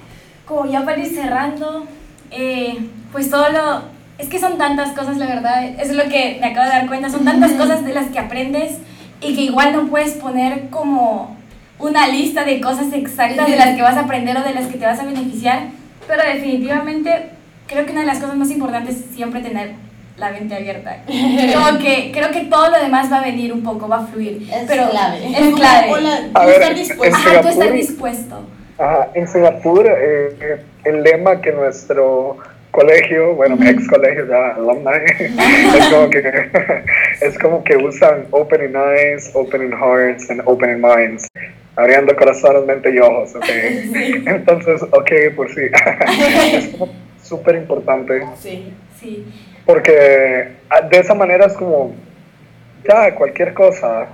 como 0.52 0.70
ya 0.70 0.84
para 0.84 0.98
ir 0.98 1.14
cerrando, 1.14 1.86
eh, 2.30 2.78
pues 3.10 3.30
todo 3.30 3.48
lo... 3.50 3.82
Es 4.18 4.28
que 4.28 4.38
son 4.38 4.58
tantas 4.58 4.90
cosas, 4.92 5.16
la 5.16 5.26
verdad, 5.26 5.64
eso 5.64 5.92
es 5.92 5.96
lo 5.96 6.04
que 6.04 6.38
me 6.40 6.48
acabo 6.48 6.66
de 6.66 6.72
dar 6.72 6.86
cuenta, 6.86 7.08
son 7.08 7.24
tantas 7.24 7.52
cosas 7.52 7.84
de 7.84 7.94
las 7.94 8.08
que 8.08 8.18
aprendes 8.18 8.76
y 9.20 9.34
que 9.34 9.40
igual 9.42 9.72
no 9.72 9.86
puedes 9.88 10.12
poner 10.12 10.68
como 10.68 11.36
una 11.78 12.06
lista 12.06 12.44
de 12.44 12.60
cosas 12.60 12.92
exactas 12.92 13.48
de 13.48 13.56
las 13.56 13.74
que 13.74 13.82
vas 13.82 13.96
a 13.96 14.00
aprender 14.00 14.36
o 14.36 14.42
de 14.42 14.54
las 14.54 14.66
que 14.66 14.78
te 14.78 14.84
vas 14.84 15.00
a 15.00 15.04
beneficiar, 15.04 15.70
pero 16.06 16.22
definitivamente 16.22 17.30
creo 17.66 17.86
que 17.86 17.92
una 17.92 18.02
de 18.02 18.06
las 18.06 18.18
cosas 18.18 18.36
más 18.36 18.50
importantes 18.50 18.96
es 18.96 19.06
siempre 19.14 19.40
tener 19.40 19.72
la 20.18 20.30
mente 20.30 20.54
abierta. 20.54 20.98
Como 21.06 21.78
que 21.78 22.12
creo 22.12 22.30
que 22.30 22.42
todo 22.42 22.70
lo 22.70 22.78
demás 22.78 23.10
va 23.10 23.18
a 23.18 23.22
venir 23.22 23.52
un 23.52 23.62
poco, 23.62 23.88
va 23.88 24.00
a 24.00 24.06
fluir. 24.06 24.46
Es 24.52 24.68
pero 24.68 24.90
clave. 24.90 25.26
Es 25.26 25.54
clave. 25.54 25.88
tú 26.32 26.48
estar 26.48 26.74
dispuesto. 26.74 27.16
Ajá, 27.16 27.40
tú 27.40 27.48
estar 27.48 27.72
dispuesto. 27.72 28.46
Ajá, 28.82 29.10
en 29.14 29.28
Singapur, 29.28 29.86
eh, 29.86 30.58
el 30.82 31.04
lema 31.04 31.40
que 31.40 31.52
nuestro 31.52 32.38
colegio, 32.72 33.32
bueno, 33.36 33.54
mi 33.54 33.68
ex 33.68 33.86
colegio 33.86 34.26
ya, 34.26 34.56
alumni, 34.56 34.90
es, 35.78 35.86
como 35.88 36.10
que, 36.10 36.50
es 37.20 37.38
como 37.38 37.62
que 37.62 37.76
usan 37.76 38.26
opening 38.32 38.74
eyes, 38.74 39.30
opening 39.34 39.70
hearts, 39.70 40.28
and 40.30 40.42
opening 40.46 40.80
minds, 40.80 41.28
abriendo 41.76 42.16
corazones, 42.16 42.66
mente 42.66 42.90
y 42.90 42.98
ojos, 42.98 43.36
¿ok? 43.36 43.44
Entonces, 44.26 44.82
ok, 44.82 45.10
por 45.36 45.48
sí, 45.54 45.60
es 46.52 46.70
súper 47.22 47.54
importante. 47.54 48.26
Sí, 48.40 48.74
sí. 48.98 49.24
Porque 49.64 50.48
ah, 50.70 50.80
de 50.80 50.98
esa 50.98 51.14
manera 51.14 51.46
es 51.46 51.52
como, 51.52 51.94
ya, 52.88 53.14
cualquier 53.14 53.54
cosa, 53.54 54.08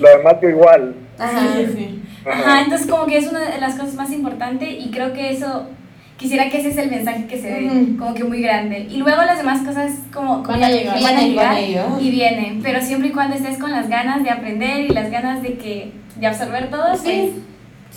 lo 0.00 0.08
demás 0.08 0.40
dio 0.40 0.50
igual. 0.50 0.94
Ajá, 1.18 1.40
sí, 1.56 1.66
sí. 1.74 2.02
Ajá, 2.24 2.62
entonces 2.62 2.86
como 2.86 3.06
que 3.06 3.18
es 3.18 3.28
una 3.28 3.50
de 3.50 3.58
las 3.58 3.74
cosas 3.74 3.94
más 3.94 4.10
importantes 4.12 4.68
y 4.70 4.90
creo 4.90 5.12
que 5.12 5.30
eso, 5.30 5.68
quisiera 6.16 6.50
que 6.50 6.58
ese 6.58 6.70
es 6.70 6.76
el 6.76 6.90
mensaje 6.90 7.26
que 7.26 7.38
se 7.38 7.50
ve, 7.50 7.70
como 7.98 8.14
que 8.14 8.24
muy 8.24 8.42
grande. 8.42 8.80
Y 8.80 8.98
luego 8.98 9.22
las 9.22 9.38
demás 9.38 9.62
cosas 9.66 9.92
como, 10.12 10.42
van 10.42 10.62
a 10.62 10.68
llegar, 10.70 11.00
van 11.00 11.16
a 11.16 11.22
llegar 11.22 11.58
y 12.00 12.10
vienen, 12.10 12.60
pero 12.62 12.80
siempre 12.80 13.08
y 13.08 13.12
cuando 13.12 13.36
estés 13.36 13.58
con 13.58 13.70
las 13.70 13.88
ganas 13.88 14.22
de 14.22 14.30
aprender 14.30 14.80
y 14.80 14.88
las 14.88 15.10
ganas 15.10 15.42
de 15.42 15.54
que 15.54 15.92
de 16.16 16.26
absorber 16.26 16.68
todo, 16.70 16.88
pues 16.88 17.30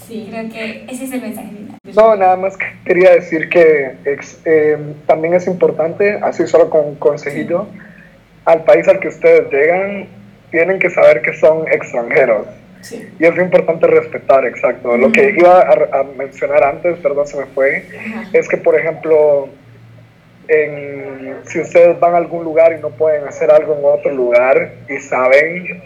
sí. 0.08 0.28
creo 0.30 0.50
que 0.50 0.86
ese 0.90 1.06
es 1.06 1.12
el 1.12 1.22
mensaje 1.22 1.50
final. 1.50 1.78
No, 1.96 2.16
nada 2.16 2.38
más 2.38 2.58
quería 2.86 3.12
decir 3.12 3.50
que 3.50 3.96
eh, 4.46 4.78
también 5.08 5.34
es 5.34 5.48
importante, 5.48 6.20
así 6.22 6.46
solo 6.48 6.70
con 6.70 6.96
consejito, 6.96 7.68
al 8.46 8.64
país 8.64 8.88
al 8.88 9.00
que 9.00 9.08
ustedes 9.08 9.52
llegan, 9.52 10.08
tienen 10.52 10.80
que 10.80 10.90
saber 10.90 11.22
que 11.22 11.34
son 11.34 11.68
extranjeros 11.68 12.48
y 13.20 13.26
es 13.26 13.38
importante 13.38 13.88
respetar, 13.88 14.46
exacto. 14.46 14.98
Lo 14.98 15.12
que 15.12 15.36
iba 15.38 15.62
a, 15.62 16.04
mencionar 16.18 16.64
antes, 16.64 16.98
perdón, 17.00 17.28
se 17.28 17.38
me 17.38 17.46
fue, 17.48 17.86
es 18.34 18.48
que, 18.48 18.58
por 18.58 18.78
ejemplo, 18.78 19.50
en, 20.48 21.36
si 21.46 21.60
ustedes 21.60 22.00
van 22.00 22.16
a 22.16 22.18
algún 22.18 22.44
lugar 22.44 22.74
y 22.74 22.82
no 22.82 22.90
pueden 22.90 23.28
hacer 23.28 23.52
algo 23.52 23.76
en 23.76 23.82
otro 23.84 24.12
lugar 24.14 24.74
y 24.90 24.98
saben, 25.00 25.82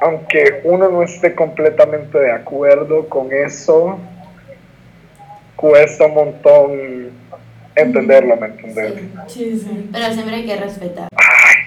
aunque 0.00 0.60
uno 0.64 0.88
no 0.88 1.02
esté 1.02 1.34
completamente 1.34 2.18
de 2.18 2.30
acuerdo 2.30 3.08
con 3.08 3.32
eso, 3.32 3.98
cuesta 5.56 6.06
un 6.06 6.14
montón 6.14 7.10
entenderlo, 7.74 8.36
¿me 8.36 8.46
entiendes? 8.46 8.94
Sí, 9.26 9.58
sí. 9.58 9.90
Pero 9.92 10.12
siempre 10.12 10.36
hay 10.36 10.46
que 10.46 10.56
respetar. 10.56 11.08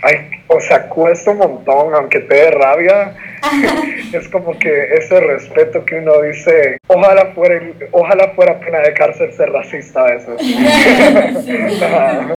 Ay, 0.03 0.15
o 0.47 0.59
sea, 0.59 0.89
cuesta 0.89 1.29
un 1.31 1.37
montón, 1.37 1.93
aunque 1.93 2.19
te 2.21 2.35
dé 2.35 2.51
rabia. 2.51 3.15
es 4.13 4.27
como 4.29 4.57
que 4.57 4.95
ese 4.95 5.19
respeto 5.19 5.85
que 5.85 5.95
uno 5.95 6.21
dice, 6.21 6.77
ojalá 6.87 7.33
fuera, 7.33 7.61
ojalá 7.91 8.29
fuera 8.29 8.59
pena 8.59 8.79
de 8.79 8.93
cárcel 8.93 9.31
ser 9.33 9.51
racista 9.51 10.01
a 10.01 10.15
veces. 10.15 10.37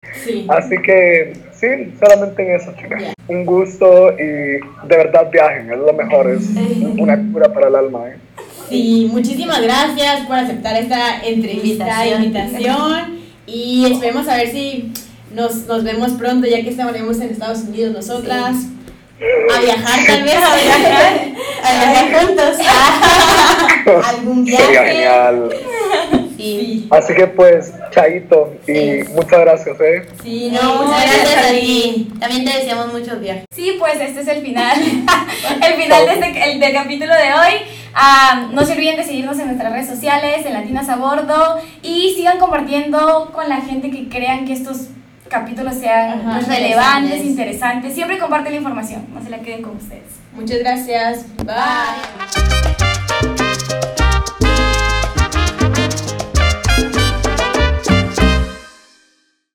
Así 0.49 0.76
que 0.82 1.34
sí, 1.54 1.93
solamente 1.99 2.43
en 2.43 2.56
eso, 2.56 2.73
chicas. 2.76 3.13
Un 3.28 3.45
gusto 3.45 4.12
y 4.13 4.23
de 4.23 4.97
verdad 4.97 5.30
viajen, 5.32 5.71
es 5.71 5.80
lo 5.80 5.93
mejor, 5.93 6.30
es 6.30 6.49
una 6.97 7.17
cura 7.32 7.54
para 7.54 7.69
el 7.69 7.76
alma. 7.76 8.10
¿eh? 8.10 8.17
Sí, 8.69 9.10
muchísimas 9.12 9.62
gracias 9.62 10.26
por 10.28 10.38
aceptar 10.38 10.76
esta 10.78 11.26
entrevista, 11.26 12.06
invitación 12.08 13.19
y 13.45 13.91
esperemos 13.91 14.28
a 14.28 14.38
ver 14.38 14.49
si 14.49 14.91
nos, 15.34 15.56
nos 15.67 15.84
vemos 15.84 16.12
pronto, 16.13 16.48
ya 16.48 16.62
que 16.62 16.69
estaremos 16.69 17.19
en 17.19 17.30
Estados 17.30 17.60
Unidos 17.60 17.93
nosotras. 17.93 18.56
A 19.56 19.60
viajar 19.60 20.00
tal 20.06 20.24
vez, 20.24 20.36
a 20.36 20.56
viajar, 20.56 21.22
a 21.63 21.72
viajar 21.72 22.26
juntos. 22.26 22.58
Algún 24.10 24.43
viaje. 24.43 24.63
Sería 24.63 24.84
genial. 24.84 25.50
Sí. 26.36 26.88
Así 26.89 27.13
que 27.13 27.28
pues, 27.28 27.72
chaito 27.91 28.54
y 28.67 29.04
muchas 29.13 29.39
gracias, 29.39 29.80
¿eh? 29.80 30.06
Sí, 30.22 30.52
no, 30.52 30.84
muchas 30.84 31.06
gracias 31.06 31.46
a 31.46 31.52
ti. 31.52 32.12
También 32.19 32.43
te 32.43 32.58
deseamos 32.58 32.91
muchos 32.91 33.19
viajes. 33.22 33.46
Sí, 33.52 33.76
pues 33.80 33.96
este 34.02 34.22
es 34.22 34.28
el 34.28 34.41
final. 34.41 34.78
el 35.67 35.74
final 35.82 36.06
de 36.06 36.13
este, 36.13 36.52
el, 36.52 36.60
del 36.60 36.74
capítulo 36.74 37.13
de 37.13 37.34
hoy. 37.34 37.54
Ah, 37.93 38.50
no 38.52 38.65
se 38.65 38.74
olviden 38.74 38.98
de 38.98 39.04
seguirnos 39.04 39.39
en 39.39 39.48
nuestras 39.48 39.72
redes 39.72 39.88
sociales, 39.88 40.46
en 40.46 40.54
Latinas 40.54 40.89
a 40.89 40.98
Bordo, 40.98 41.62
y 41.82 42.13
sigan 42.15 42.39
compartiendo 42.39 43.32
con 43.34 43.48
la 43.48 43.62
gente 43.62 43.91
que 43.91 44.10
crean 44.10 44.46
que 44.46 44.54
estos 44.54 44.88
capítulos 45.34 45.74
sean 45.76 46.48
relevantes, 46.48 47.26
interesantes. 47.26 47.93
Siempre 47.96 48.19
comparten 48.19 48.52
la 48.54 48.58
información, 48.60 49.08
no 49.13 49.24
se 49.24 49.32
la 49.32 49.39
queden 49.39 49.63
con 49.63 49.76
ustedes. 49.76 50.04
Muchas 50.36 50.60
gracias. 50.60 51.26
Bye. 51.38 52.92